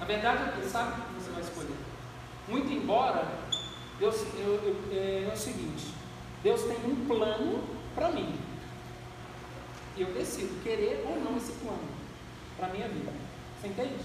[0.00, 1.84] Na verdade, ele sabe o que você vai escolher.
[2.48, 3.26] Muito embora,
[3.98, 5.94] Deus, eu, eu- é, é o seguinte:
[6.42, 7.62] Deus tem um plano
[7.94, 8.38] para mim.
[9.96, 11.88] E eu decido querer ou não esse plano
[12.56, 13.12] para a minha vida.
[13.60, 14.04] Você entende?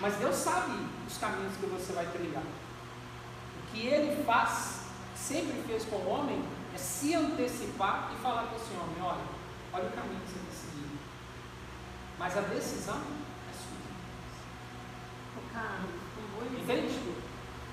[0.00, 0.72] Mas Deus sabe
[1.06, 2.42] os caminhos que você vai trilhar.
[2.42, 4.86] O que ele faz,
[5.16, 6.42] sempre fez com o homem,
[6.74, 9.24] é se antecipar e falar para esse homem: olha,
[9.72, 10.98] olha o caminho que você vai seguir.
[12.18, 13.82] Mas a decisão é sua.
[15.36, 15.40] O
[16.20, 17.21] um bom Entende?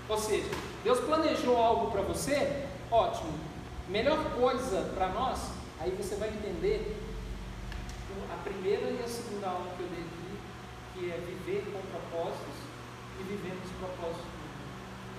[0.09, 0.49] Ou seja,
[0.83, 3.31] Deus planejou algo para você, ótimo.
[3.87, 5.39] Melhor coisa para nós,
[5.79, 6.97] aí você vai entender
[8.33, 10.29] a primeira e a segunda aula que eu dei aqui,
[10.93, 12.55] que é viver com propósitos
[13.19, 14.25] e viver nos propósitos.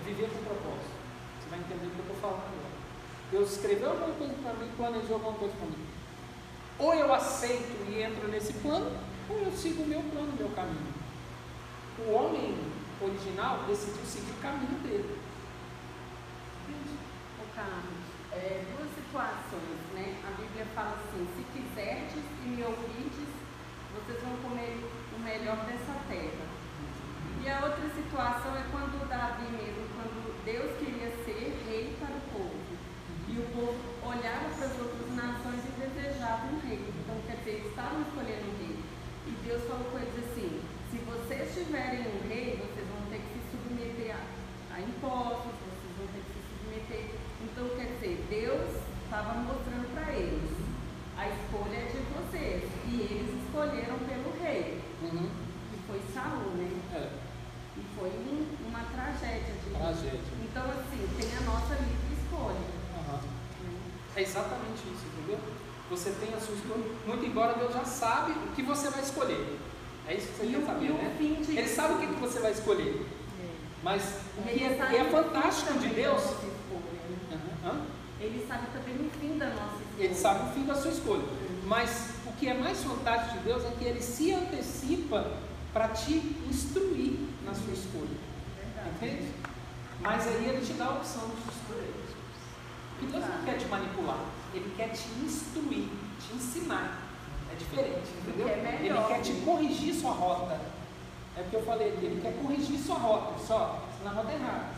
[0.00, 0.90] É viver com propósito.
[1.38, 2.80] Você vai entender o que eu estou falando agora.
[3.30, 5.86] Deus escreveu alguma coisa para mim, planejou alguma coisa para mim.
[6.80, 8.90] Ou eu aceito e entro nesse plano,
[9.28, 10.94] ou eu sigo o meu plano, o meu caminho.
[11.98, 12.58] O homem
[13.04, 15.18] original decidiu seguir o caminho dele.
[16.68, 16.98] Entende?
[17.40, 18.00] Ô Carlos,
[18.32, 20.20] é, duas situações, né?
[20.24, 23.28] A Bíblia fala assim, se quiserdes e me ouvides,
[23.94, 24.78] vocês vão comer
[25.16, 26.46] o melhor dessa terra.
[27.42, 32.20] E a outra situação é quando Davi mesmo, quando Deus queria ser rei para o
[32.32, 32.70] povo.
[33.28, 36.84] E o povo olhava para as outras nações e desejava um rei.
[37.00, 38.76] Então, quer dizer, eles estavam escolhendo um rei.
[39.26, 43.38] E Deus falou com eles assim, se vocês tiverem um rei, vocês vão ter que
[43.38, 47.04] se submeter a, a impostos, vocês vão ter que se submeter.
[47.44, 50.50] Então, quer dizer, Deus estava mostrando para eles,
[51.16, 52.70] a escolha é de vocês.
[52.88, 55.28] E eles escolheram pelo rei, Uhum.
[55.70, 56.70] que foi Saul, né?
[56.94, 57.30] É,
[57.78, 60.20] E foi um- uma tragédia de tragédia.
[60.42, 62.58] Então, assim, tem a nossa livre escolha.
[62.58, 63.20] Né?
[64.16, 65.38] É exatamente isso, entendeu?
[65.88, 66.84] Você tem a sua escolha.
[67.06, 69.58] Muito embora Deus já sabe o que você vai escolher.
[70.10, 71.16] É isso que você E quer o, saber, né?
[71.46, 73.06] de Ele sabe o que, que você vai escolher.
[73.80, 74.02] Mas
[74.36, 76.22] o que é, é fantástico de Deus.
[77.64, 77.80] Hã?
[78.20, 80.04] Ele sabe também o fim da nossa escolha.
[80.04, 81.22] Ele sabe o fim da sua escolha.
[81.64, 85.32] Mas o que é mais fantástico de Deus é que ele se antecipa
[85.72, 86.14] para te
[86.50, 88.18] instruir na sua escolha.
[88.58, 88.88] Verdade.
[88.96, 89.32] Entende?
[90.00, 91.94] Mas aí ele te dá a opção de escolher.
[92.98, 95.88] Porque Deus não quer te manipular, ele quer te instruir,
[96.18, 97.09] te ensinar.
[97.60, 98.48] É diferente, entendeu?
[98.48, 99.42] É melhor, ele quer te né?
[99.44, 100.58] corrigir sua rota.
[101.36, 103.38] É o que eu falei aqui, ele quer corrigir sua rota.
[103.38, 104.72] Só, você na rota errada.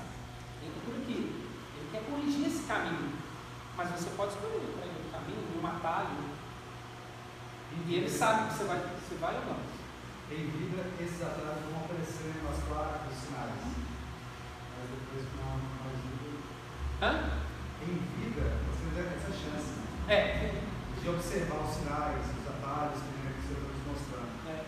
[0.62, 1.33] Entra por aqui.
[1.78, 3.12] Ele quer corrigir esse caminho.
[3.76, 6.33] Mas você pode escolher para ele um caminho, um atalho.
[7.87, 9.57] E ele sabe que você vai, que você vai ou não.
[10.30, 13.62] Em vida, esses atalhos vão aparecer nas placas, nos sinais.
[14.74, 15.57] Mas depois, não,
[15.87, 16.43] mais vida.
[17.01, 17.43] Hã?
[17.83, 19.72] Em vida, você vai ter essa chance
[20.09, 20.62] É.
[21.01, 22.41] de observar os sinais,
[22.73, 24.33] atalhos que você está nos mostrando.
[24.49, 24.64] é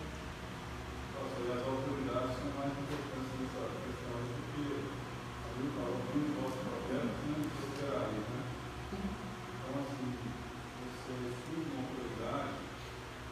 [1.65, 4.65] autoridades são mais importantes nessa questão do que
[5.41, 8.41] a luta, o que os problemas, né, que você aí, né?
[8.93, 10.09] Então, assim,
[10.85, 12.53] você estuda uma autoridade,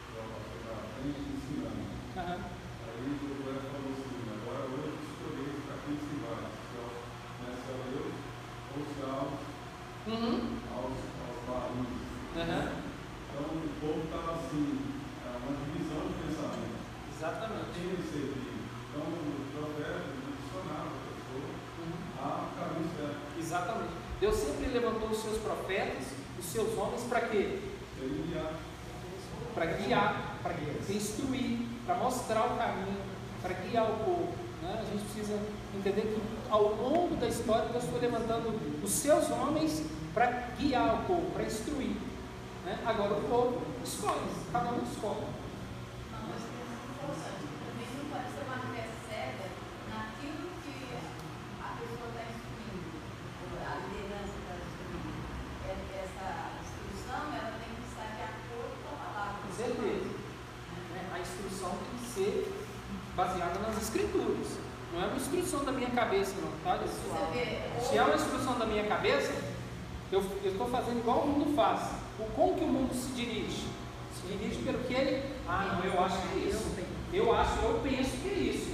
[0.09, 1.85] ela passa para frente ensinando.
[2.17, 2.39] Aham.
[2.81, 6.89] Aí o Josué falou assim, agora hoje escolher para quem se vai, se ao,
[7.45, 8.15] né, se ao Deus
[8.73, 9.37] ou se aos,
[10.03, 10.35] Uhum.
[10.73, 12.01] aos, aos barulhos.
[12.35, 12.83] Aham.
[13.33, 14.77] Então o povo estava assim,
[15.41, 16.77] uma divisão de pensamento.
[17.17, 17.73] Exatamente.
[17.73, 18.53] quem servia?
[18.89, 21.49] Então o profeta direcionava a pessoa
[21.79, 22.21] Uhum.
[22.21, 23.17] a caminho certo.
[23.39, 23.93] Exatamente.
[24.19, 26.05] Deus sempre levantou os seus profetas,
[26.39, 27.59] os seus homens, para quê?
[27.99, 28.53] Ele guiar.
[29.55, 30.53] Para guiar, para
[30.93, 32.97] instruir, para mostrar o caminho,
[33.41, 34.33] para guiar o povo.
[34.61, 34.79] né?
[34.81, 35.37] A gente precisa
[35.75, 38.53] entender que ao longo da história Deus foi levantando
[38.83, 40.25] os seus homens para
[40.57, 41.95] guiar o povo, para instruir.
[42.65, 42.79] né?
[42.85, 45.27] Agora o povo escolhe, cada um escolhe.
[46.11, 47.43] Não, mas tem uma importante.
[47.43, 49.45] Também não pode ser uma fé cega
[49.91, 50.75] naquilo que
[51.59, 52.87] a pessoa está instruindo,
[53.59, 55.11] a liderança está instruindo.
[55.67, 56.27] É- Essa
[56.63, 59.35] instrução ela tem que estar de acordo com a palavra.
[59.43, 60.09] Com certeza.
[60.93, 61.01] né?
[61.13, 62.53] A instrução tem que ser
[63.15, 64.47] baseada nas escrituras.
[64.93, 66.77] Não é uma instrução da minha cabeça, não, tá?
[67.33, 69.33] Vê, Se é uma instrução da minha cabeça,
[70.11, 71.81] eu estou fazendo igual o mundo faz.
[72.19, 73.62] O como que o mundo se dirige?
[74.27, 75.23] Dirige pelo que ele.
[75.47, 76.75] Ah, não, eu acho que é isso.
[77.11, 78.73] Eu acho, eu penso que é isso.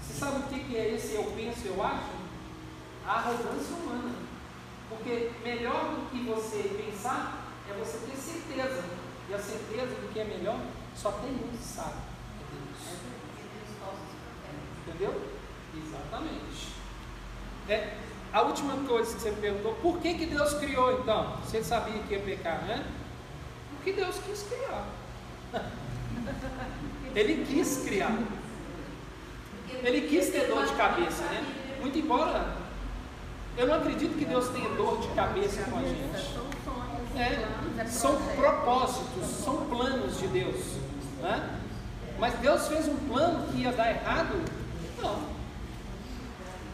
[0.00, 2.12] Você sabe o que é esse eu penso, eu acho?
[3.06, 4.14] A arrogância humana.
[4.88, 8.84] Porque melhor do que você pensar é você ter certeza.
[9.28, 10.58] E a certeza do que é melhor
[10.94, 11.96] só tem um que sabe.
[12.38, 12.94] É Deus.
[13.80, 14.64] Falsos profetas.
[14.86, 15.22] Entendeu?
[15.76, 16.74] Exatamente.
[17.68, 17.96] É,
[18.32, 21.38] a última coisa que você me perguntou, por que, que Deus criou então?
[21.52, 22.84] Ele sabia que ia pecar, né?
[23.84, 24.86] Porque Deus quis criar.
[27.14, 28.18] Ele quis criar.
[29.82, 31.44] Ele quis ter dor de cabeça, né?
[31.82, 32.64] Muito embora
[33.56, 36.34] eu não acredito que Deus tenha dor de cabeça com a gente.
[37.16, 40.60] É, são propósitos, são planos de Deus.
[41.22, 41.60] Né?
[42.18, 44.34] Mas Deus fez um plano que ia dar errado?
[45.00, 45.34] Não.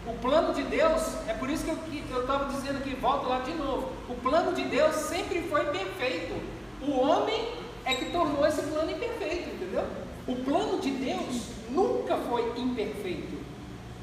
[0.06, 3.52] O plano de Deus, é por isso que eu estava dizendo aqui, volto lá de
[3.52, 3.92] novo.
[4.08, 6.59] O plano de Deus sempre foi perfeito.
[6.86, 7.48] O homem
[7.84, 9.86] é que tornou esse plano imperfeito, entendeu?
[10.26, 13.38] O plano de Deus nunca foi imperfeito.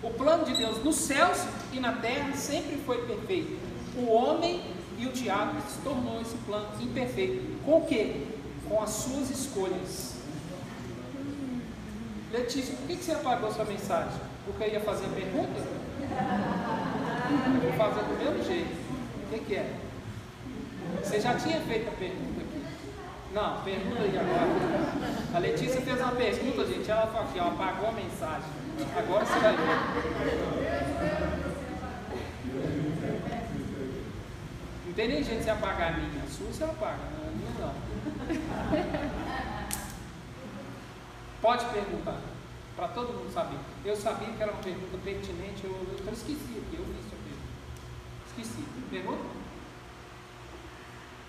[0.03, 3.57] O plano de Deus nos céus e na terra sempre foi perfeito.
[3.97, 4.61] O homem
[4.97, 7.63] e o diabo se tornou esse plano imperfeito.
[7.65, 8.25] Com o quê?
[8.67, 10.15] Com as suas escolhas.
[12.31, 14.19] Letícia, por que você apagou sua mensagem?
[14.45, 15.61] Porque eu ia fazer a pergunta?
[17.61, 18.75] Vou fazer do mesmo jeito.
[19.25, 19.73] O que, que é?
[21.03, 22.36] Você já tinha feito a pergunta?
[23.37, 24.47] Não, pergunta aí agora.
[25.35, 26.89] A Letícia fez uma pergunta, gente.
[26.89, 28.49] Ela falou aqui, ó, apagou a mensagem.
[28.97, 29.77] Agora você vai ver.
[34.87, 36.23] Não tem nem jeito de você apagar a minha.
[36.23, 37.75] A sua você apaga, a minha não.
[41.39, 42.19] Pode perguntar,
[42.75, 43.59] para todo mundo saber.
[43.85, 47.45] Eu sabia que era uma pergunta pertinente, eu, eu, esqueci aqui, eu vi sua pergunta.
[48.29, 48.65] Esqueci.
[48.89, 49.37] Pergunta?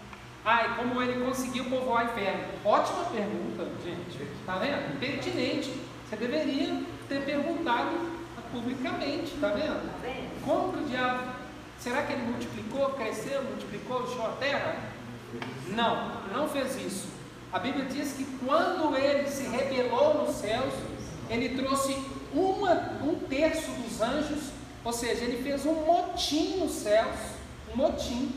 [0.44, 2.44] Ah, e como ele conseguiu povoar o inferno?
[2.66, 4.32] Ótima pergunta, gente.
[4.46, 5.00] Tá vendo?
[5.00, 5.74] Pertinente.
[6.10, 8.18] Você deveria ter perguntado
[8.52, 9.88] publicamente, tá vendo?
[10.44, 11.32] Como que o diabo.
[11.80, 14.97] Será que ele multiplicou, cresceu, multiplicou, encheu a terra?
[15.68, 17.08] Não, não fez isso.
[17.52, 20.74] A Bíblia diz que quando ele se rebelou nos céus,
[21.30, 21.98] ele trouxe
[22.34, 22.74] uma,
[23.04, 24.52] um terço dos anjos,
[24.84, 27.16] ou seja, ele fez um motim nos céus,
[27.74, 28.34] um motim,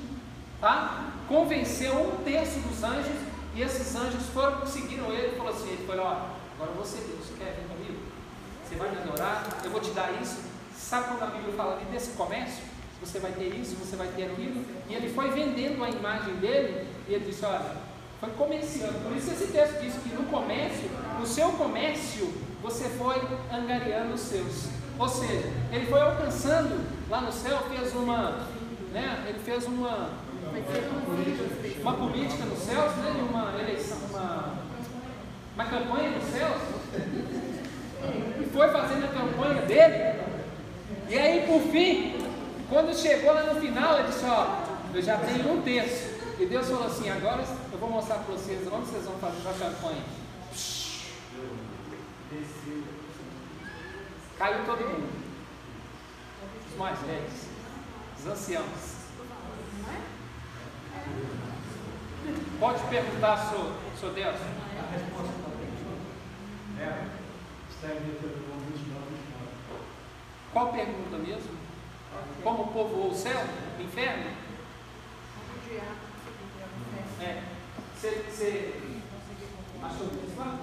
[0.60, 1.12] tá?
[1.28, 3.16] Convenceu um terço dos anjos
[3.54, 7.26] e esses anjos foram, seguiram ele e falou assim, ele falou, ó, agora você Deus,
[7.38, 8.00] quer vir comigo?
[8.64, 10.38] Você vai me adorar, eu vou te dar isso.
[10.76, 12.69] Sabe quando a Bíblia fala ali desse comércio?
[13.02, 14.64] Você vai ter isso, você vai ter aquilo.
[14.88, 17.76] E ele foi vendendo a imagem dele e ele disse, olha,
[18.20, 18.98] foi comerciando.
[19.00, 22.32] Por isso esse texto diz que no comércio, no seu comércio,
[22.62, 23.16] você foi
[23.50, 24.68] angariando os seus.
[24.98, 28.46] Ou seja, ele foi alcançando lá no céu, fez uma,
[28.92, 30.10] né, ele fez uma,
[31.80, 34.54] uma política nos céus, né, uma eleição, uma,
[35.54, 36.60] uma campanha nos céus,
[38.40, 40.20] e foi fazendo a campanha dele,
[41.08, 42.19] e aí por fim,
[42.70, 44.62] quando chegou lá no final, ele disse, ó,
[44.94, 46.20] eu já tenho um terço.
[46.38, 49.52] E Deus falou assim, agora eu vou mostrar para vocês onde vocês vão fazer a
[49.52, 50.02] campanha.
[54.38, 55.10] Caiu todo mundo.
[56.70, 57.32] Os mais velhos,
[58.18, 59.00] os anciãos.
[62.60, 64.36] Pode perguntar, senhor, senhor Deus.
[64.36, 65.32] A resposta
[66.78, 67.06] a é,
[67.68, 69.40] está em Deuteronômio 29, 29.
[70.52, 71.59] Qual pergunta mesmo?
[72.42, 73.44] Como povoou o céu,
[73.78, 74.30] o inferno?
[77.20, 77.42] É.
[77.94, 78.80] Você, você
[79.82, 80.58] achou isso lá?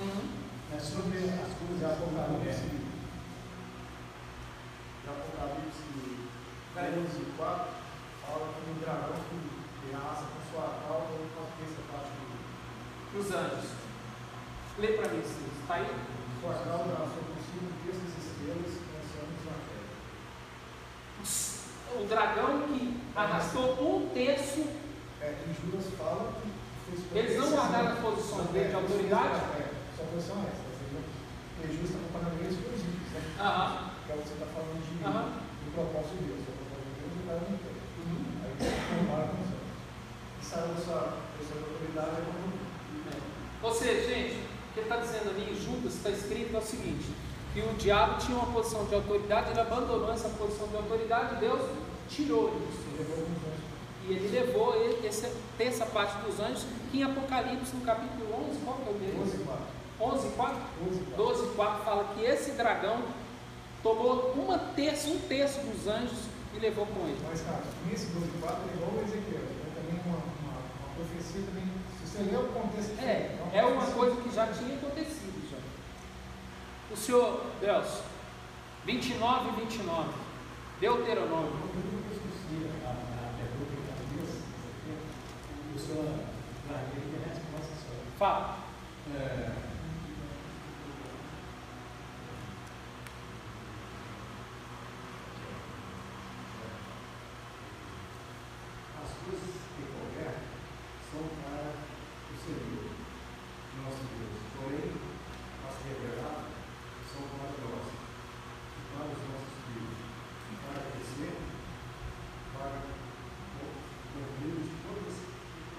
[0.00, 0.28] Uhum.
[0.72, 2.68] É sobre as coisas de Apocalipse.
[5.02, 5.88] De Apocalipse
[6.78, 7.66] 11 e 4,
[8.22, 11.48] fala que o dragão que raça com sua cauda e com a
[13.16, 13.70] Os anjos.
[14.78, 15.86] Lê para mim, está aí?
[16.40, 19.88] Sua cauda raçou consigo terças estrelas que lançamos na terra.
[21.96, 24.66] O dragão que arrastou um terço,
[25.20, 26.48] É, e Judas fala que
[27.12, 29.40] fez eles não guardaram as posições dele de autoridade?
[29.58, 30.68] É, só posição é essa.
[31.58, 33.20] Porque Judas está comparando eles com os ímpios, né?
[33.40, 33.90] Aham.
[34.06, 36.38] Que é o que você está falando de, do propósito de Deus.
[36.38, 37.82] O propósito de Deus é dar um tempo.
[37.98, 38.30] Uhum.
[38.46, 39.58] Aí eles formaram com isso.
[39.58, 42.46] E saiu dessa, dessa autoridade é como
[43.10, 43.18] É.
[43.62, 46.62] Ou seja, gente, o que ele está dizendo ali em Judas está escrito é o
[46.62, 47.06] seguinte:
[47.52, 51.60] que o diabo tinha uma posição de autoridade, ele abandonou essa posição de autoridade, Deus
[52.08, 53.58] tirou ele.
[54.08, 58.58] E ele levou ele, essa terça parte dos anjos, que em Apocalipse, no capítulo 11,
[58.64, 59.18] qual que é o dele?
[59.18, 59.64] 12 e 4.
[60.00, 60.56] 11, 4?
[60.84, 61.16] 12 e 4.
[61.16, 63.02] 12, 4 fala que esse dragão
[63.82, 66.18] tomou uma terça, um terço dos anjos
[66.54, 67.18] e levou com ele.
[67.28, 69.42] Mas, cara, nesse 12 e 4 é igual o Ezequiel.
[69.42, 69.58] né?
[70.94, 71.77] acontecido, bem- se
[72.24, 72.98] você o contexto.
[73.00, 75.58] É, é uma coisa que já tinha acontecido já.
[76.92, 78.02] O senhor, Deus,
[78.84, 80.10] 29 e 29,
[80.80, 81.68] Deuteronômio.
[88.18, 88.58] Fala.
[89.14, 89.52] É,
[99.00, 100.34] as coisas que houver
[101.12, 101.88] são para
[102.28, 102.90] o Senhor,
[103.88, 104.36] nosso Deus.
[104.60, 104.92] Porém,
[105.66, 105.74] as
[107.10, 107.86] são para nós,
[108.76, 109.96] e para os nossos filhos,
[110.62, 111.32] para crescer,
[112.52, 112.70] para
[114.12, 115.14] cumprirmos todas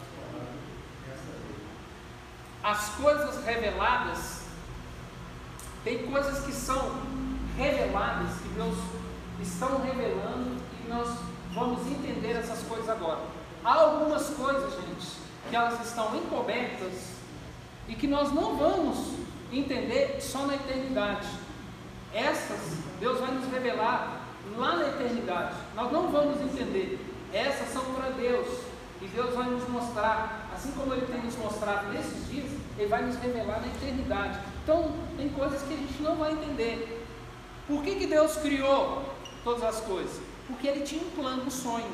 [0.01, 0.57] as palavras
[1.05, 1.57] desta lei.
[2.63, 4.41] As coisas reveladas,
[5.83, 6.99] tem coisas que são
[7.55, 8.77] reveladas, que Deus
[9.39, 11.19] estão revelando e nós
[11.53, 13.21] vamos entender essas coisas agora.
[13.63, 15.19] Há algumas coisas, gente,
[15.49, 17.18] que elas estão encobertas
[17.89, 19.15] e que nós não vamos
[19.51, 21.27] entender só na eternidade.
[22.13, 24.21] Essas Deus vai nos revelar
[24.55, 25.55] lá na eternidade.
[25.75, 26.99] Nós não vamos entender.
[27.33, 28.47] Essas são para Deus.
[29.01, 33.01] E Deus vai nos mostrar, assim como Ele tem nos mostrado nesses dias, Ele vai
[33.01, 34.39] nos revelar na eternidade.
[34.61, 37.07] Então, tem coisas que a gente não vai entender.
[37.65, 39.05] Por que, que Deus criou
[39.43, 40.19] todas as coisas?
[40.47, 41.89] Porque Ele tinha um plano, um sonho.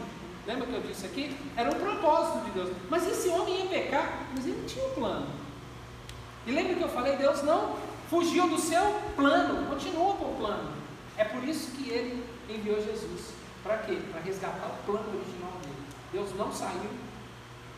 [0.47, 1.35] Lembra que eu disse aqui?
[1.55, 2.69] Era um propósito de Deus.
[2.89, 5.27] Mas esse homem ia pecar, mas ele tinha um plano.
[6.45, 7.15] E lembra que eu falei?
[7.17, 7.75] Deus não
[8.09, 10.71] fugiu do seu plano, continuou com o plano.
[11.17, 13.33] É por isso que ele enviou Jesus.
[13.63, 13.99] Para quê?
[14.11, 15.75] Para resgatar o plano original dele.
[16.11, 16.89] Deus não saiu,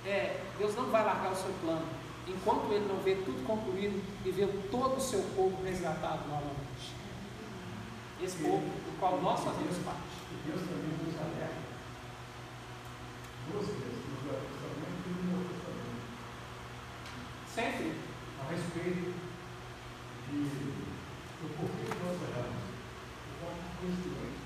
[0.06, 1.86] é, Deus não vai largar o seu plano,
[2.28, 6.98] enquanto ele não vê tudo concluído e vê todo o seu povo resgatado novamente.
[8.22, 10.18] Esse povo do qual nós fazemos parte.
[10.46, 11.68] Deus também nos alerta
[13.52, 16.04] duas vezes, no Velho Testamento e no Novo Testamento,
[17.54, 18.17] Sempre.
[18.42, 19.14] A respeito
[20.30, 20.40] de,
[21.42, 22.64] do porquê que nós erramos.
[22.68, 24.42] O qual foi instrumento.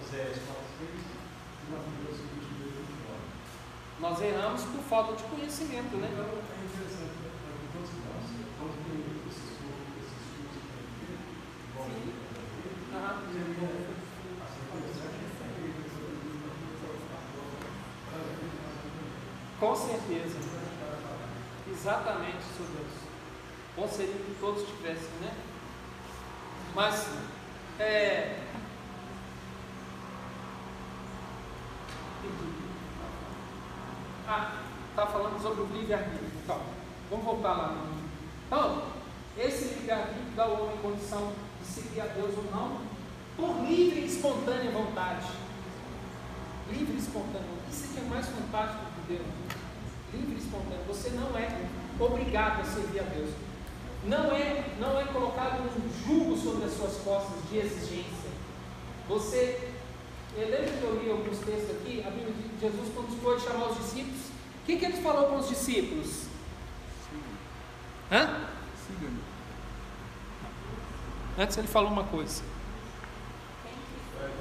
[0.00, 3.34] Oséias 4, 6 e Mateus 22, 29.
[4.00, 6.08] Nós erramos por falta de conhecimento, né?
[6.12, 8.24] Então, é interessante né, para todos nós,
[8.58, 13.34] quando tem esses estudos, esses estudos que tem que ter, que interessante que
[19.60, 20.53] Com certeza.
[21.74, 22.92] Exatamente, Senhor Deus.
[23.76, 25.34] Bom seria que todos tivessem, né?
[26.74, 27.08] Mas,
[27.78, 28.40] é.
[34.26, 34.52] Ah,
[34.90, 36.30] está falando sobre o livre-arbítrio.
[36.42, 36.60] Então,
[37.10, 37.76] vamos voltar lá.
[38.46, 38.82] Então,
[39.36, 42.80] esse livre-arbítrio dá ao homem condição de seguir a Deus ou não,
[43.36, 45.26] por livre e espontânea vontade.
[46.70, 47.48] Livre e espontânea.
[47.70, 49.43] Isso aqui é mais fantástico que Deus.
[50.16, 50.84] Livre e espontâneo.
[50.88, 51.48] Você não é
[51.98, 53.30] obrigado a servir a Deus.
[54.04, 58.30] Não é, não é colocado um jugo sobre as suas costas de exigência.
[59.08, 59.70] Você,
[60.36, 63.70] eu lembro que eu li alguns textos aqui, a Bíblia que Jesus, quando foi chamar
[63.70, 66.24] os discípulos, o que, que ele falou com os discípulos?
[68.10, 68.48] Hã?
[68.86, 69.20] Siga-me.
[71.38, 72.42] Antes ele falou uma coisa.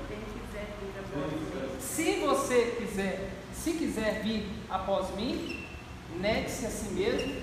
[0.08, 5.63] Quem quiser vir após mim, Se você quiser, se quiser vir após mim,
[6.20, 7.42] negue-se a si mesmo,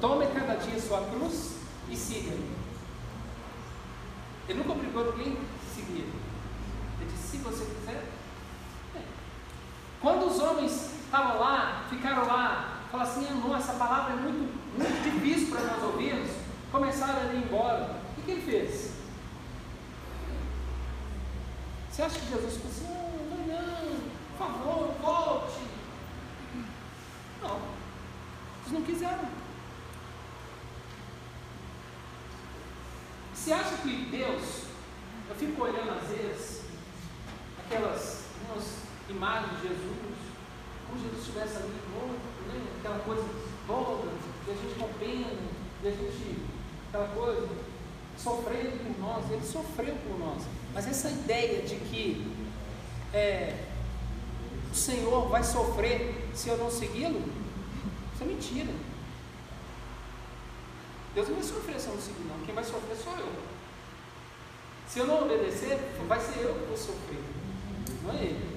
[0.00, 1.56] tome cada dia sua cruz
[1.88, 2.54] e siga-me.
[4.48, 6.12] Ele nunca obrigou ninguém a seguir.
[7.00, 8.04] Ele disse, se você quiser.
[8.96, 9.02] é.
[10.00, 14.52] Quando os homens estavam lá, ficaram lá, falaram assim, ah, não, essa palavra é muito,
[14.76, 16.30] muito difícil para nós ouvirmos,
[16.70, 17.96] começaram a ir embora.
[18.18, 18.92] O que, ele fez?
[21.90, 23.96] Você acha que Jesus falou assim, não, não, não,
[24.36, 25.73] por favor, volte?
[27.44, 27.60] Não,
[28.62, 29.28] eles não quiseram.
[33.34, 34.64] Você acha que Deus,
[35.28, 36.62] eu fico olhando às vezes,
[37.58, 38.24] aquelas
[39.10, 40.16] imagens de Jesus,
[40.86, 42.66] como Jesus estivesse ali, morto, né?
[42.78, 43.24] aquela coisa
[43.66, 44.10] toda,
[44.46, 45.26] e a gente com pena,
[45.82, 46.42] e a gente,
[46.88, 47.48] aquela coisa,
[48.16, 50.42] sofrendo por nós, ele sofreu por nós.
[50.72, 52.26] Mas essa ideia de que
[53.12, 53.58] é,
[54.74, 57.22] o Senhor vai sofrer se eu não segui-lo,
[58.12, 58.72] isso é mentira.
[61.14, 62.44] Deus não vai sofrer se eu não seguir, não.
[62.44, 63.32] Quem vai sofrer sou eu.
[64.88, 65.78] Se eu não obedecer,
[66.08, 67.22] vai ser eu que vou sofrer,
[68.02, 68.54] não é ele.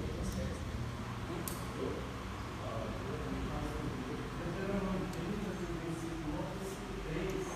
[4.38, 5.54] Deuteronômio 30,
[5.86, 7.48] versículo 11, 3.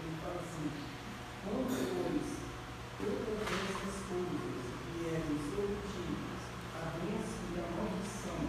[0.00, 0.66] Ele fala assim:
[1.44, 2.28] Quando, pois,
[2.98, 6.06] todas essas coisas vierem sobre ti,
[6.74, 8.42] a bênção e a maldição,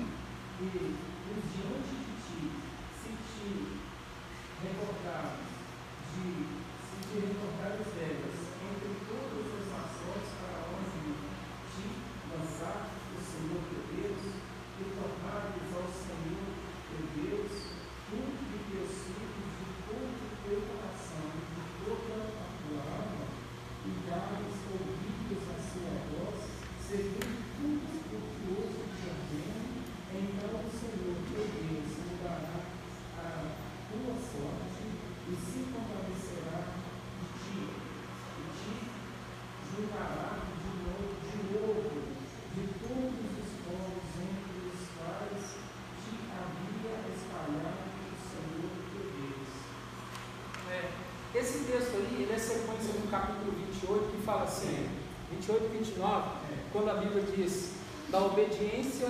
[52.39, 54.87] sequência no capítulo 28 que fala assim,
[55.31, 56.29] 28 e 29,
[56.71, 57.71] quando a Bíblia diz
[58.09, 59.07] da obediência,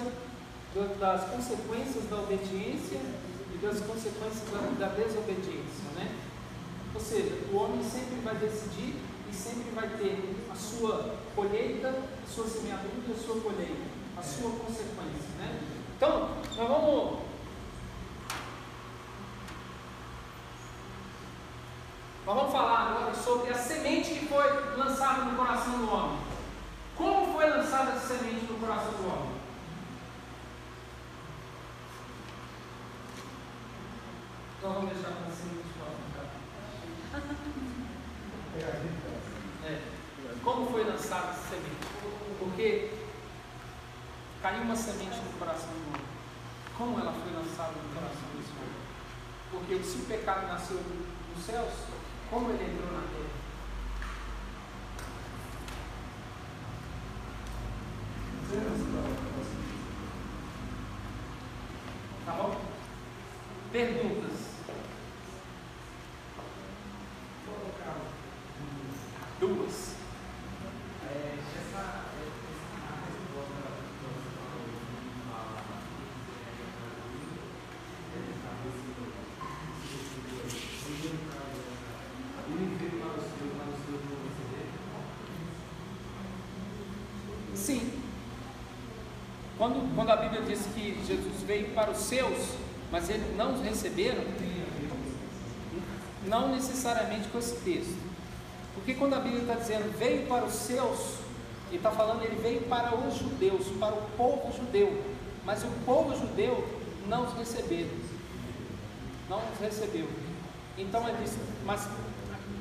[0.74, 3.00] do- das consequências da obediência
[3.54, 6.12] e das consequências da, da desobediência, né?
[6.96, 8.96] Ou seja, o homem sempre vai decidir
[9.30, 13.84] e sempre vai ter a sua colheita, a sua semeadura e a sua colheita,
[14.18, 15.60] a sua consequência, né?
[15.98, 17.20] Então, nós vamos
[22.26, 26.20] Nós vamos falar agora sobre a semente que foi lançada no coração do homem.
[26.96, 29.34] Como foi lançada essa semente no coração do homem?
[34.58, 36.04] Então vamos deixar para a semente próxima.
[39.66, 39.82] É.
[40.42, 41.88] Como foi lançada essa semente?
[42.40, 42.92] Porque
[44.42, 46.06] caiu uma semente no coração do homem.
[46.78, 48.80] Como ela foi lançada no coração desse homem?
[49.52, 50.82] Porque se o pecado nasceu
[51.36, 51.93] nos céus,
[52.34, 53.13] como ele entrou na
[89.64, 92.50] Quando, quando a Bíblia diz que Jesus veio para os seus,
[92.92, 94.22] mas eles não os receberam,
[96.26, 97.96] não necessariamente com esse texto.
[98.74, 101.00] Porque quando a Bíblia está dizendo veio para os seus,
[101.70, 105.02] ele está falando ele veio para os judeus, para o povo judeu.
[105.46, 106.68] Mas o povo judeu
[107.08, 107.88] não os recebeu.
[109.30, 110.10] Não os recebeu.
[110.78, 111.88] Então ele disse, mas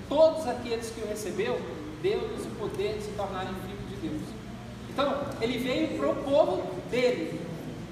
[0.09, 1.61] todos aqueles que o recebeu,
[2.01, 4.23] deu-lhes o poder de se tornarem filhos de Deus.
[4.89, 7.41] Então, ele veio para o povo dele,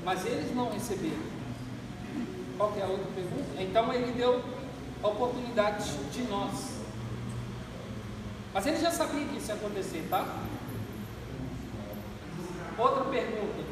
[0.05, 1.31] mas eles não receberam.
[2.57, 3.63] Qual é a outra pergunta?
[3.63, 4.45] Então ele deu
[5.03, 6.79] a oportunidade de nós.
[8.53, 10.27] Mas ele já sabia que isso ia acontecer, tá?
[12.77, 13.65] Outra pergunta.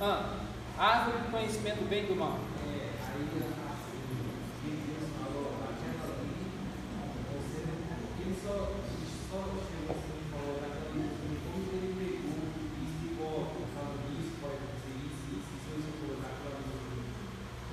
[0.00, 0.36] Ah,
[0.78, 2.38] árvore do conhecimento bem do mal.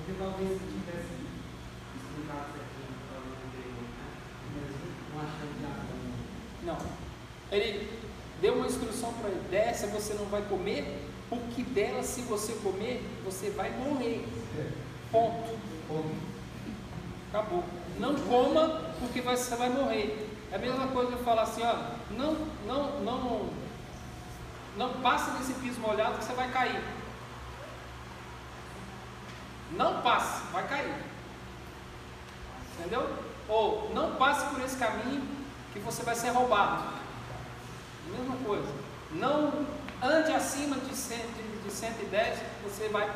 [0.04, 1.14] Porque talvez se tivesse
[1.94, 3.86] explicado certinho para o anterior,
[4.54, 4.70] mas
[5.12, 5.94] não achando de água.
[6.64, 6.78] Não.
[7.50, 7.88] Ele
[8.40, 10.98] deu uma instrução para ele: dessa você não vai comer,
[11.28, 14.26] porque dela, se você comer, você vai morrer.
[15.12, 15.58] Ponto.
[17.28, 17.62] Acabou.
[17.98, 20.28] Não coma, porque você vai morrer.
[20.50, 21.74] É a mesma coisa eu falar assim: ó,
[22.10, 22.34] não,
[22.66, 23.50] não, não,
[24.76, 26.82] não passa nesse piso molhado que você vai cair.
[29.72, 30.94] Não passe, vai cair.
[32.78, 33.08] Entendeu?
[33.48, 35.26] Ou não passe por esse caminho
[35.72, 36.84] que você vai ser roubado.
[38.10, 38.68] Mesma coisa.
[39.12, 39.66] Não
[40.02, 43.10] ande acima de, 100, de, de 110, você vai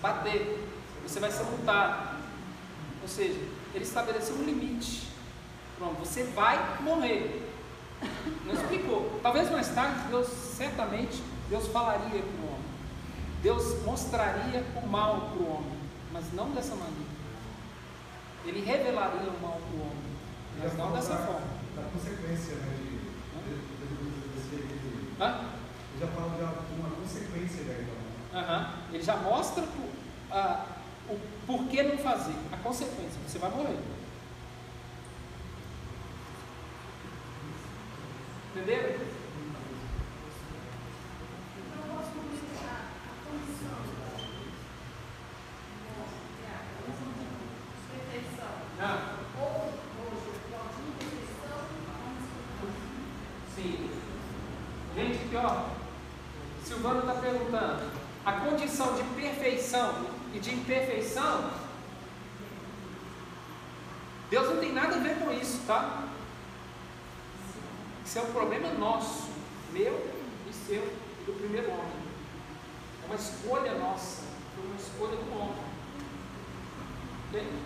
[0.00, 0.66] bater.
[1.02, 2.16] Você vai ser multado.
[3.02, 3.40] Ou seja,
[3.74, 5.08] ele estabeleceu um limite.
[5.76, 7.50] Pronto, você vai morrer.
[8.44, 9.18] Não explicou.
[9.22, 12.68] Talvez mais tarde, Deus, certamente, Deus falaria para o homem.
[13.42, 15.78] Deus mostraria o mal para o homem,
[16.12, 17.18] mas não dessa maneira.
[18.44, 20.04] Ele revelaria o mal para o homem,
[20.60, 21.46] mas não dessa forma.
[21.76, 22.74] Da consequência, né?
[22.76, 24.78] De, de, de, de,
[25.18, 25.57] de,
[25.98, 28.40] já fala de uma consequência da então.
[28.40, 28.74] Aham.
[28.92, 29.90] Ele já mostra o,
[30.30, 30.66] a,
[31.08, 33.20] o porquê não fazer, a consequência.
[33.26, 33.78] Você vai morrer.
[38.54, 39.18] Entenderam?
[48.80, 49.18] Ah.
[53.56, 53.90] Sim.
[54.94, 55.78] Gente, aqui ó,
[56.78, 57.90] Silvano está perguntando,
[58.24, 61.50] a condição de perfeição e de imperfeição,
[64.30, 66.06] Deus não tem nada a ver com isso, tá?
[68.06, 69.28] Isso é um problema nosso,
[69.72, 70.08] meu
[70.48, 70.84] e seu
[71.20, 71.98] e do primeiro homem.
[73.02, 74.22] É uma escolha nossa,
[74.54, 75.64] foi uma escolha do homem.
[77.28, 77.58] Entende?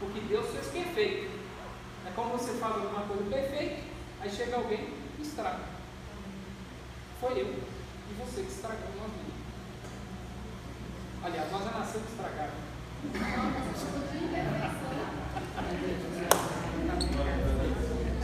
[0.00, 1.30] Porque Deus fez perfeito.
[2.06, 3.82] É como você faz alguma coisa perfeita,
[4.22, 5.64] aí chega alguém e estraga.
[7.20, 7.71] Foi eu
[8.12, 9.32] e você que estragamos a vida.
[11.24, 12.54] Aliás, nós já nascemos estragados.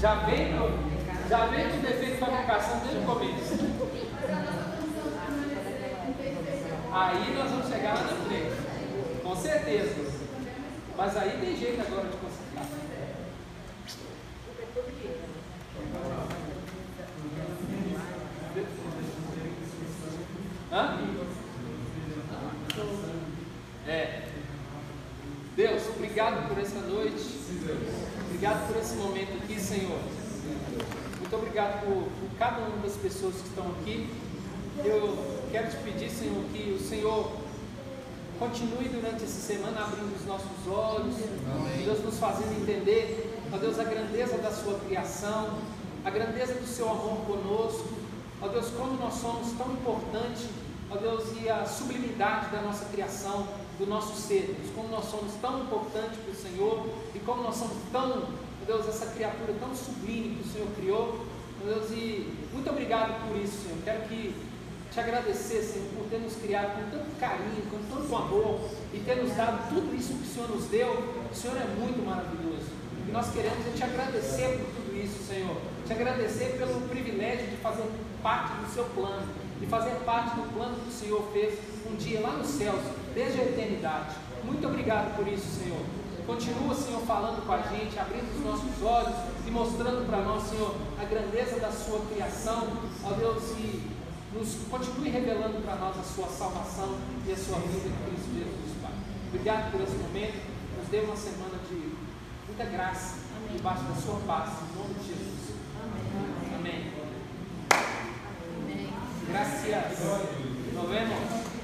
[0.00, 0.52] Já vem,
[1.28, 3.54] já vem com defeito de fabricação desde o começo.
[6.92, 9.22] Aí nós vamos chegar lá na frente.
[9.22, 10.18] Com certeza.
[10.96, 12.88] Mas aí tem jeito agora de consertar.
[20.70, 20.98] Hã?
[23.86, 24.28] É.
[25.56, 27.22] Deus, obrigado por essa noite.
[28.26, 29.98] Obrigado por esse momento aqui, Senhor.
[31.20, 34.10] Muito obrigado por, por cada uma das pessoas que estão aqui.
[34.84, 35.16] Eu
[35.52, 37.30] quero te pedir, Senhor, que o Senhor
[38.38, 41.14] continue durante essa semana abrindo os nossos olhos,
[41.84, 45.58] Deus nos fazendo entender, ó Deus, a grandeza da sua criação,
[46.04, 47.88] a grandeza do seu amor conosco,
[48.40, 50.46] ó Deus, como nós somos tão importantes,
[50.90, 53.46] ó Deus, e a sublimidade da nossa criação,
[53.78, 57.56] do nosso ser, Deus, como nós somos tão importantes para o Senhor e como nós
[57.56, 58.28] somos tão,
[58.66, 61.24] Deus, essa criatura tão sublime que o Senhor criou,
[61.64, 63.78] Deus, e muito obrigado por isso, Senhor.
[63.84, 64.34] Quero que
[64.92, 68.60] te agradecer, Senhor, por ter nos criado com tanto carinho, com tanto amor
[68.92, 70.90] e ter nos dado tudo isso que o Senhor nos deu.
[71.30, 72.70] O Senhor é muito maravilhoso.
[73.06, 75.56] E nós queremos é te agradecer por tudo isso, Senhor.
[75.86, 77.84] Te agradecer pelo privilégio de fazer
[78.22, 79.26] parte do seu plano,
[79.58, 81.58] de fazer parte do plano que o Senhor fez
[81.90, 82.80] um dia lá nos céus,
[83.14, 84.14] desde a eternidade.
[84.44, 85.80] Muito obrigado por isso, Senhor.
[86.26, 89.16] Continua, Senhor, falando com a gente, abrindo os nossos olhos
[89.46, 92.68] e mostrando para nós, Senhor, a grandeza da sua criação,
[93.02, 93.90] ó Deus, e
[94.34, 98.76] nos continue revelando para nós a sua salvação e a sua vida em Cristo Jesus,
[98.82, 98.92] Pai.
[99.28, 100.38] Obrigado por esse momento,
[100.78, 101.96] nos dê uma semana de
[102.46, 103.16] muita graça,
[103.50, 105.17] debaixo da sua paz, em nome de Jesus.
[109.30, 109.84] Gracias.
[110.74, 111.57] Nos vemos.